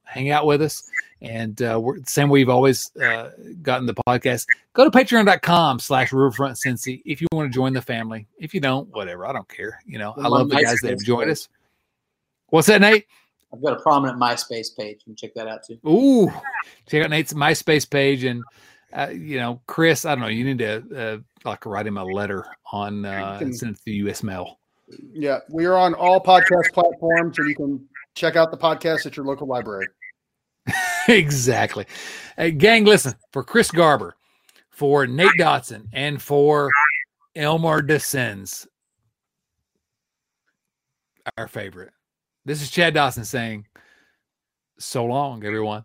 [0.05, 0.83] hang out with us.
[1.23, 3.31] And uh, we're same way you've always uh,
[3.63, 4.45] gotten the podcast.
[4.73, 8.27] Go to patreon.com slash riverfront Cincy if you want to join the family.
[8.39, 9.25] If you don't, whatever.
[9.25, 9.81] I don't care.
[9.87, 11.49] You know, I love the guys that have joined us.
[12.49, 13.07] What's that, Nate?
[13.53, 15.03] I've got a prominent MySpace page.
[15.07, 15.79] You can check that out too.
[15.87, 16.31] Ooh,
[16.89, 18.43] check out Nate's MySpace page and
[18.93, 20.05] uh, you know, Chris.
[20.05, 20.29] I don't know.
[20.29, 21.19] You need to uh,
[21.49, 24.23] like write him a letter on uh, can- and send it to the U.S.
[24.23, 24.59] mail.
[25.15, 29.17] Yeah, we are on all podcast platforms, and you can check out the podcast at
[29.17, 29.87] your local library.
[31.09, 31.87] exactly.
[32.37, 34.17] Hey, gang, listen for Chris Garber,
[34.71, 36.71] for Nate Dotson, and for
[37.35, 38.67] Elmer Dessens,
[41.39, 41.93] our favorite.
[42.45, 43.69] This is Chad Dotson saying,
[44.77, 45.85] so long, everyone.